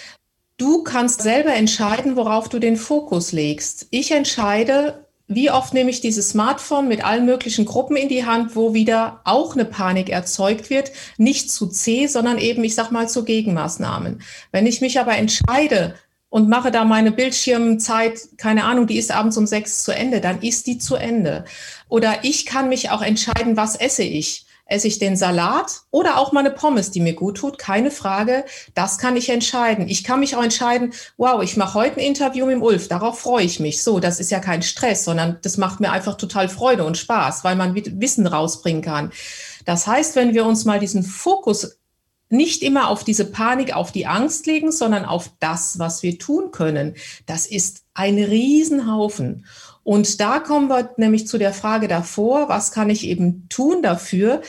Du 0.57 0.83
kannst 0.83 1.21
selber 1.21 1.53
entscheiden, 1.53 2.15
worauf 2.15 2.47
du 2.47 2.59
den 2.59 2.77
Fokus 2.77 3.31
legst. 3.31 3.87
Ich 3.89 4.11
entscheide, 4.11 5.07
wie 5.27 5.49
oft 5.49 5.73
nehme 5.73 5.89
ich 5.89 6.01
dieses 6.01 6.29
Smartphone 6.29 6.87
mit 6.87 7.03
allen 7.03 7.25
möglichen 7.25 7.65
Gruppen 7.65 7.95
in 7.95 8.09
die 8.09 8.25
Hand, 8.25 8.55
wo 8.55 8.73
wieder 8.73 9.21
auch 9.23 9.53
eine 9.53 9.65
Panik 9.65 10.09
erzeugt 10.09 10.69
wird, 10.69 10.91
nicht 11.17 11.49
zu 11.49 11.67
C, 11.67 12.07
sondern 12.07 12.37
eben, 12.37 12.63
ich 12.63 12.75
sag 12.75 12.91
mal, 12.91 13.09
zu 13.09 13.23
Gegenmaßnahmen. 13.23 14.21
Wenn 14.51 14.67
ich 14.67 14.81
mich 14.81 14.99
aber 14.99 15.15
entscheide 15.17 15.95
und 16.29 16.49
mache 16.49 16.71
da 16.71 16.83
meine 16.83 17.11
Bildschirmzeit, 17.11 18.19
keine 18.37 18.65
Ahnung, 18.65 18.85
die 18.85 18.97
ist 18.97 19.11
abends 19.11 19.37
um 19.37 19.47
sechs 19.47 19.83
zu 19.83 19.91
Ende, 19.91 20.21
dann 20.21 20.41
ist 20.41 20.67
die 20.67 20.77
zu 20.77 20.95
Ende. 20.95 21.45
Oder 21.89 22.23
ich 22.23 22.45
kann 22.45 22.69
mich 22.69 22.91
auch 22.91 23.01
entscheiden, 23.01 23.57
was 23.57 23.75
esse 23.75 24.03
ich 24.03 24.45
esse 24.65 24.87
ich 24.87 24.97
den 24.97 25.15
Salat 25.15 25.81
oder 25.91 26.17
auch 26.17 26.31
mal 26.31 26.39
eine 26.39 26.51
Pommes, 26.51 26.91
die 26.91 27.01
mir 27.01 27.13
gut 27.13 27.37
tut, 27.37 27.57
keine 27.57 27.91
Frage. 27.91 28.45
Das 28.73 28.97
kann 28.97 29.17
ich 29.17 29.29
entscheiden. 29.29 29.87
Ich 29.89 30.03
kann 30.03 30.21
mich 30.21 30.35
auch 30.35 30.43
entscheiden, 30.43 30.93
wow, 31.17 31.43
ich 31.43 31.57
mache 31.57 31.73
heute 31.73 31.97
ein 31.97 32.05
Interview 32.05 32.45
mit 32.45 32.55
dem 32.55 32.63
Ulf, 32.63 32.87
darauf 32.87 33.19
freue 33.19 33.45
ich 33.45 33.59
mich. 33.59 33.83
So, 33.83 33.99
das 33.99 34.19
ist 34.19 34.31
ja 34.31 34.39
kein 34.39 34.61
Stress, 34.61 35.03
sondern 35.03 35.37
das 35.41 35.57
macht 35.57 35.79
mir 35.79 35.91
einfach 35.91 36.15
total 36.15 36.47
Freude 36.47 36.85
und 36.85 36.97
Spaß, 36.97 37.43
weil 37.43 37.55
man 37.55 37.75
Wissen 37.75 38.25
rausbringen 38.25 38.81
kann. 38.81 39.11
Das 39.65 39.85
heißt, 39.85 40.15
wenn 40.15 40.33
wir 40.33 40.45
uns 40.45 40.65
mal 40.65 40.79
diesen 40.79 41.03
Fokus 41.03 41.77
nicht 42.29 42.63
immer 42.63 42.89
auf 42.89 43.03
diese 43.03 43.25
Panik, 43.25 43.75
auf 43.75 43.91
die 43.91 44.07
Angst 44.07 44.47
legen, 44.47 44.71
sondern 44.71 45.05
auf 45.05 45.29
das, 45.39 45.77
was 45.77 46.03
wir 46.03 46.17
tun 46.17 46.51
können, 46.51 46.95
das 47.27 47.45
ist 47.45 47.83
ein 47.93 48.17
Riesenhaufen. 48.17 49.45
Und 49.83 50.19
da 50.19 50.39
kommen 50.39 50.69
wir 50.69 50.91
nämlich 50.97 51.27
zu 51.27 51.37
der 51.37 51.53
Frage 51.53 51.87
davor, 51.87 52.49
was 52.49 52.71
kann 52.71 52.89
ich 52.89 53.05
eben 53.05 53.47
tun 53.49 53.81
dafür? 53.81 54.41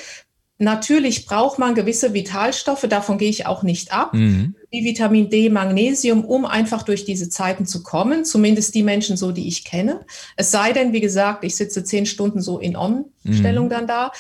Natürlich 0.59 1.27
braucht 1.27 1.59
man 1.59 1.75
gewisse 1.75 2.15
Vitalstoffe, 2.15 2.87
davon 2.89 3.19
gehe 3.19 3.29
ich 3.29 3.45
auch 3.47 3.65
nicht 3.65 3.93
ab, 3.93 4.15
mhm. 4.15 4.55
wie 4.71 4.85
Vitamin 4.85 5.29
D, 5.29 5.51
Magnesium, 5.51 6.25
um 6.25 6.45
einfach 6.45 6.85
durch 6.85 7.05
diese 7.05 7.29
Zeiten 7.29 7.67
zu 7.67 7.83
kommen, 7.83 8.25
zumindest 8.25 8.75
die 8.77 8.85
Menschen 8.85 9.17
so, 9.17 9.33
die 9.33 9.49
ich 9.49 9.65
kenne. 9.65 10.07
Es 10.37 10.53
sei 10.53 10.73
denn, 10.73 10.93
wie 10.93 11.01
gesagt, 11.01 11.43
ich 11.43 11.57
sitze 11.57 11.83
zehn 11.83 12.07
Stunden 12.07 12.41
so 12.41 12.61
in 12.61 12.77
On-Stellung 12.77 13.67
mhm. 13.67 13.71
dann 13.71 13.87
da. 13.89 14.13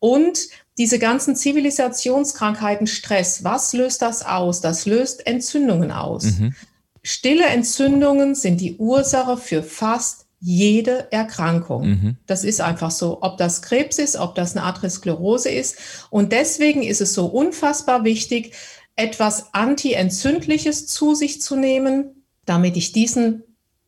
Und 0.00 0.48
diese 0.78 0.98
ganzen 0.98 1.36
Zivilisationskrankheiten, 1.36 2.86
Stress, 2.88 3.44
was 3.44 3.72
löst 3.72 4.02
das 4.02 4.26
aus? 4.26 4.60
Das 4.60 4.84
löst 4.84 5.26
Entzündungen 5.26 5.92
aus. 5.92 6.24
Mhm. 6.24 6.54
Stille 7.02 7.46
Entzündungen 7.46 8.34
sind 8.34 8.60
die 8.60 8.76
Ursache 8.76 9.36
für 9.36 9.62
fast 9.62 10.27
jede 10.40 11.10
Erkrankung. 11.10 11.88
Mhm. 11.88 12.16
Das 12.26 12.44
ist 12.44 12.60
einfach 12.60 12.90
so, 12.90 13.18
ob 13.22 13.38
das 13.38 13.62
Krebs 13.62 13.98
ist, 13.98 14.16
ob 14.16 14.34
das 14.34 14.56
eine 14.56 14.64
Arteriosklerose 14.64 15.50
ist. 15.50 15.76
Und 16.10 16.32
deswegen 16.32 16.82
ist 16.82 17.00
es 17.00 17.14
so 17.14 17.26
unfassbar 17.26 18.04
wichtig, 18.04 18.54
etwas 18.94 19.52
Anti-Entzündliches 19.52 20.86
zu 20.86 21.14
sich 21.14 21.40
zu 21.40 21.56
nehmen, 21.56 22.24
damit 22.44 22.76
ich 22.76 22.92
diesen 22.92 23.44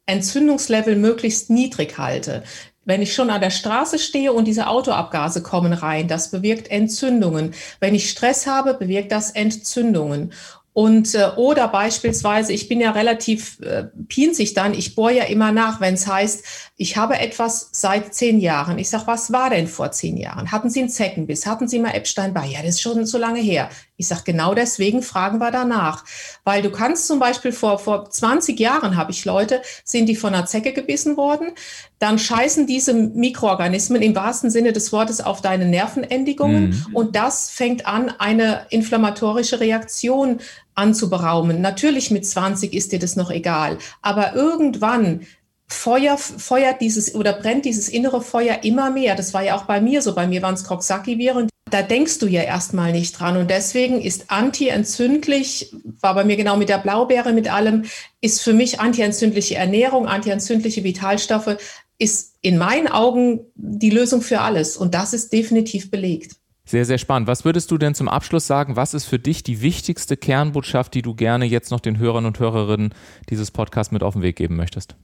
Entzündungslevel 0.06 0.96
möglichst 0.96 1.50
niedrig 1.50 1.98
halte. 1.98 2.42
Wenn 2.84 3.02
ich 3.02 3.14
schon 3.14 3.30
an 3.30 3.40
der 3.40 3.50
Straße 3.50 3.98
stehe 3.98 4.32
und 4.32 4.46
diese 4.46 4.66
Autoabgase 4.66 5.42
kommen 5.42 5.72
rein, 5.72 6.08
das 6.08 6.30
bewirkt 6.30 6.68
Entzündungen. 6.68 7.54
Wenn 7.78 7.94
ich 7.94 8.10
Stress 8.10 8.46
habe, 8.46 8.74
bewirkt 8.74 9.12
das 9.12 9.30
Entzündungen. 9.30 10.32
Und 10.80 11.14
äh, 11.14 11.28
oder 11.36 11.68
beispielsweise, 11.68 12.54
ich 12.54 12.66
bin 12.66 12.80
ja 12.80 12.92
relativ 12.92 13.60
äh, 13.60 13.84
pinzig 14.08 14.54
dann, 14.54 14.72
ich 14.72 14.94
bohre 14.94 15.14
ja 15.14 15.24
immer 15.24 15.52
nach, 15.52 15.78
wenn 15.82 15.92
es 15.92 16.06
heißt, 16.06 16.42
ich 16.78 16.96
habe 16.96 17.18
etwas 17.18 17.68
seit 17.72 18.14
zehn 18.14 18.40
Jahren. 18.40 18.78
Ich 18.78 18.88
sage, 18.88 19.06
was 19.06 19.30
war 19.30 19.50
denn 19.50 19.68
vor 19.68 19.92
zehn 19.92 20.16
Jahren? 20.16 20.50
Hatten 20.50 20.70
Sie 20.70 20.80
einen 20.80 20.88
Zeckenbiss? 20.88 21.44
Hatten 21.44 21.68
Sie 21.68 21.80
mal 21.80 21.90
Epstein 21.90 22.32
bei? 22.32 22.46
Ja, 22.46 22.60
das 22.62 22.76
ist 22.76 22.80
schon 22.80 23.04
so 23.04 23.18
lange 23.18 23.40
her. 23.40 23.68
Ich 24.00 24.08
sage, 24.08 24.22
genau 24.24 24.54
deswegen 24.54 25.02
fragen 25.02 25.38
wir 25.38 25.50
danach. 25.50 26.04
Weil 26.42 26.62
du 26.62 26.70
kannst 26.70 27.06
zum 27.06 27.18
Beispiel 27.18 27.52
vor, 27.52 27.78
vor 27.78 28.08
20 28.08 28.58
Jahren 28.58 28.96
habe 28.96 29.12
ich 29.12 29.26
Leute, 29.26 29.60
sind 29.84 30.06
die 30.06 30.16
von 30.16 30.34
einer 30.34 30.46
Zecke 30.46 30.72
gebissen 30.72 31.18
worden. 31.18 31.52
Dann 31.98 32.18
scheißen 32.18 32.66
diese 32.66 32.94
Mikroorganismen 32.94 34.00
im 34.00 34.16
wahrsten 34.16 34.50
Sinne 34.50 34.72
des 34.72 34.90
Wortes 34.90 35.20
auf 35.20 35.42
deine 35.42 35.66
Nervenendigungen. 35.66 36.70
Mhm. 36.70 36.86
Und 36.94 37.14
das 37.14 37.50
fängt 37.50 37.86
an, 37.86 38.08
eine 38.18 38.66
inflammatorische 38.70 39.60
Reaktion 39.60 40.38
anzuberaumen. 40.74 41.60
Natürlich 41.60 42.10
mit 42.10 42.24
20 42.24 42.72
ist 42.72 42.92
dir 42.92 42.98
das 42.98 43.16
noch 43.16 43.30
egal. 43.30 43.76
Aber 44.00 44.34
irgendwann 44.34 45.26
Feuer, 45.68 46.16
feuert 46.16 46.80
dieses 46.80 47.14
oder 47.14 47.34
brennt 47.34 47.66
dieses 47.66 47.90
innere 47.90 48.22
Feuer 48.22 48.64
immer 48.64 48.90
mehr. 48.90 49.14
Das 49.14 49.34
war 49.34 49.42
ja 49.42 49.56
auch 49.56 49.64
bei 49.64 49.82
mir 49.82 50.00
so. 50.00 50.14
Bei 50.14 50.26
mir 50.26 50.40
waren 50.40 50.54
es 50.54 50.64
Coxsackie-Viren 50.64 51.49
da 51.70 51.82
denkst 51.82 52.18
du 52.18 52.26
ja 52.26 52.42
erstmal 52.42 52.92
nicht 52.92 53.18
dran. 53.18 53.36
Und 53.36 53.50
deswegen 53.50 54.00
ist 54.00 54.30
antientzündlich, 54.30 55.74
war 56.00 56.14
bei 56.14 56.24
mir 56.24 56.36
genau 56.36 56.56
mit 56.56 56.68
der 56.68 56.78
Blaubeere, 56.78 57.32
mit 57.32 57.52
allem, 57.52 57.84
ist 58.20 58.42
für 58.42 58.52
mich 58.52 58.80
antientzündliche 58.80 59.56
Ernährung, 59.56 60.06
antientzündliche 60.06 60.84
Vitalstoffe 60.84 61.56
ist 62.00 62.36
in 62.40 62.56
meinen 62.56 62.88
Augen 62.88 63.40
die 63.54 63.90
Lösung 63.90 64.22
für 64.22 64.40
alles. 64.40 64.76
Und 64.76 64.94
das 64.94 65.12
ist 65.12 65.32
definitiv 65.32 65.90
belegt. 65.90 66.36
Sehr, 66.64 66.84
sehr 66.84 66.98
spannend. 66.98 67.28
Was 67.28 67.44
würdest 67.44 67.70
du 67.70 67.78
denn 67.78 67.94
zum 67.94 68.08
Abschluss 68.08 68.46
sagen? 68.46 68.76
Was 68.76 68.94
ist 68.94 69.04
für 69.04 69.18
dich 69.18 69.42
die 69.42 69.60
wichtigste 69.60 70.16
Kernbotschaft, 70.16 70.94
die 70.94 71.02
du 71.02 71.14
gerne 71.14 71.44
jetzt 71.44 71.70
noch 71.70 71.80
den 71.80 71.98
Hörern 71.98 72.26
und 72.26 72.38
Hörerinnen 72.38 72.94
dieses 73.28 73.50
Podcasts 73.50 73.92
mit 73.92 74.02
auf 74.02 74.14
den 74.14 74.22
Weg 74.22 74.36
geben 74.36 74.56
möchtest? 74.56 74.96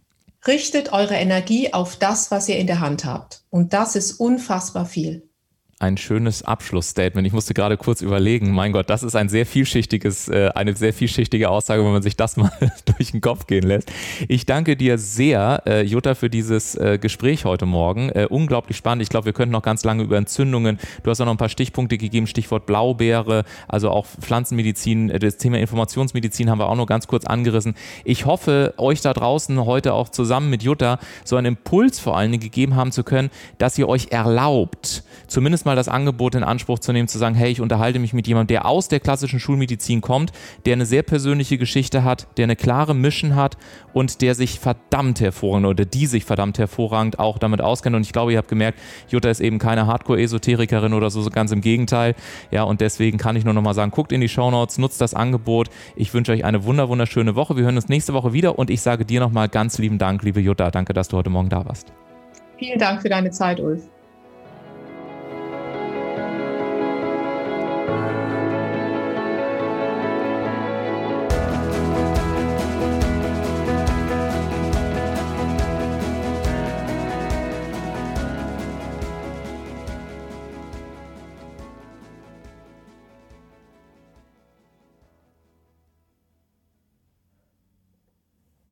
Richtet 0.46 0.92
eure 0.92 1.14
Energie 1.14 1.72
auf 1.72 1.96
das, 1.96 2.30
was 2.30 2.48
ihr 2.48 2.56
in 2.56 2.66
der 2.66 2.80
Hand 2.80 3.04
habt. 3.04 3.42
Und 3.50 3.72
das 3.72 3.96
ist 3.96 4.12
unfassbar 4.12 4.86
viel 4.86 5.25
ein 5.78 5.98
schönes 5.98 6.42
Abschlussstatement. 6.42 7.26
Ich 7.26 7.34
musste 7.34 7.52
gerade 7.52 7.76
kurz 7.76 8.00
überlegen, 8.00 8.50
mein 8.50 8.72
Gott, 8.72 8.88
das 8.88 9.02
ist 9.02 9.14
ein 9.14 9.28
sehr 9.28 9.44
vielschichtiges, 9.44 10.28
äh, 10.28 10.48
eine 10.54 10.74
sehr 10.74 10.94
vielschichtige 10.94 11.50
Aussage, 11.50 11.84
wenn 11.84 11.92
man 11.92 12.00
sich 12.00 12.16
das 12.16 12.36
mal 12.38 12.50
durch 12.96 13.10
den 13.10 13.20
Kopf 13.20 13.46
gehen 13.46 13.64
lässt. 13.64 13.92
Ich 14.26 14.46
danke 14.46 14.76
dir 14.76 14.96
sehr, 14.96 15.62
äh, 15.66 15.82
Jutta, 15.82 16.14
für 16.14 16.30
dieses 16.30 16.76
äh, 16.76 16.98
Gespräch 16.98 17.44
heute 17.44 17.66
Morgen. 17.66 18.10
unglaublich 18.30 18.76
spannend. 18.76 19.02
Ich 19.02 19.10
glaube, 19.10 19.26
wir 19.26 19.32
könnten 19.32 19.52
noch 19.52 19.62
ganz 19.62 19.84
lange 19.84 20.02
über 20.02 20.16
Entzündungen. 20.16 20.78
Du 21.02 21.10
hast 21.10 21.20
auch 21.20 21.26
noch 21.26 21.34
ein 21.34 21.38
paar 21.38 21.48
Stichpunkte 21.48 21.98
gegeben, 21.98 22.26
Stichwort 22.26 22.64
Blaubeere, 22.64 23.44
also 23.68 23.90
auch 23.90 24.06
Pflanzenmedizin, 24.06 25.08
das 25.08 25.36
Thema 25.36 25.58
Informationsmedizin 25.58 26.48
haben 26.48 26.58
wir 26.58 26.68
auch 26.68 26.76
noch 26.76 26.86
ganz 26.86 27.06
kurz 27.06 27.26
angerissen. 27.26 27.74
Ich 28.04 28.24
hoffe, 28.24 28.74
euch 28.78 29.02
da 29.02 29.12
draußen 29.12 29.66
heute 29.66 29.92
auch 29.92 30.08
zusammen 30.08 30.48
mit 30.48 30.62
Jutta 30.62 30.98
so 31.24 31.36
einen 31.36 31.48
Impuls 31.48 31.98
vor 31.98 32.16
allen 32.16 32.32
Dingen 32.32 32.42
gegeben 32.42 32.76
haben 32.76 32.92
zu 32.92 33.04
können, 33.04 33.30
dass 33.58 33.76
ihr 33.76 33.88
euch 33.88 34.08
erlaubt, 34.10 35.04
zumindest 35.26 35.65
mal 35.66 35.76
das 35.76 35.88
Angebot 35.88 36.34
in 36.34 36.42
Anspruch 36.42 36.78
zu 36.78 36.92
nehmen, 36.92 37.08
zu 37.08 37.18
sagen, 37.18 37.34
hey, 37.34 37.50
ich 37.50 37.60
unterhalte 37.60 37.98
mich 37.98 38.14
mit 38.14 38.26
jemandem, 38.26 38.54
der 38.54 38.66
aus 38.66 38.88
der 38.88 39.00
klassischen 39.00 39.38
Schulmedizin 39.38 40.00
kommt, 40.00 40.32
der 40.64 40.72
eine 40.72 40.86
sehr 40.86 41.02
persönliche 41.02 41.58
Geschichte 41.58 42.04
hat, 42.04 42.26
der 42.38 42.44
eine 42.44 42.56
klare 42.56 42.94
Mission 42.94 43.36
hat 43.36 43.58
und 43.92 44.22
der 44.22 44.34
sich 44.34 44.58
verdammt 44.58 45.20
hervorragend 45.20 45.66
oder 45.66 45.84
die 45.84 46.06
sich 46.06 46.24
verdammt 46.24 46.58
hervorragend 46.58 47.18
auch 47.18 47.38
damit 47.38 47.60
auskennt. 47.60 47.94
Und 47.94 48.02
ich 48.02 48.12
glaube, 48.12 48.32
ihr 48.32 48.38
habt 48.38 48.48
gemerkt, 48.48 48.78
Jutta 49.08 49.28
ist 49.28 49.40
eben 49.40 49.58
keine 49.58 49.86
Hardcore-Esoterikerin 49.86 50.94
oder 50.94 51.10
so, 51.10 51.28
ganz 51.30 51.52
im 51.52 51.60
Gegenteil. 51.60 52.14
Ja, 52.50 52.62
und 52.62 52.80
deswegen 52.80 53.18
kann 53.18 53.36
ich 53.36 53.44
nur 53.44 53.54
noch 53.54 53.62
mal 53.62 53.74
sagen, 53.74 53.90
guckt 53.90 54.12
in 54.12 54.20
die 54.20 54.28
Shownotes, 54.28 54.78
nutzt 54.78 55.00
das 55.00 55.14
Angebot. 55.14 55.68
Ich 55.96 56.14
wünsche 56.14 56.32
euch 56.32 56.44
eine 56.44 56.64
wunder 56.64 56.88
wunderschöne 56.88 57.34
Woche. 57.34 57.56
Wir 57.56 57.64
hören 57.64 57.76
uns 57.76 57.88
nächste 57.88 58.14
Woche 58.14 58.32
wieder 58.32 58.58
und 58.58 58.70
ich 58.70 58.80
sage 58.80 59.04
dir 59.04 59.20
noch 59.20 59.32
mal 59.32 59.48
ganz 59.48 59.78
lieben 59.78 59.98
Dank, 59.98 60.22
liebe 60.22 60.40
Jutta. 60.40 60.70
Danke, 60.70 60.92
dass 60.92 61.08
du 61.08 61.16
heute 61.16 61.30
Morgen 61.30 61.48
da 61.48 61.64
warst. 61.64 61.92
Vielen 62.58 62.78
Dank 62.78 63.02
für 63.02 63.08
deine 63.08 63.30
Zeit, 63.30 63.60
Ulf. 63.60 63.82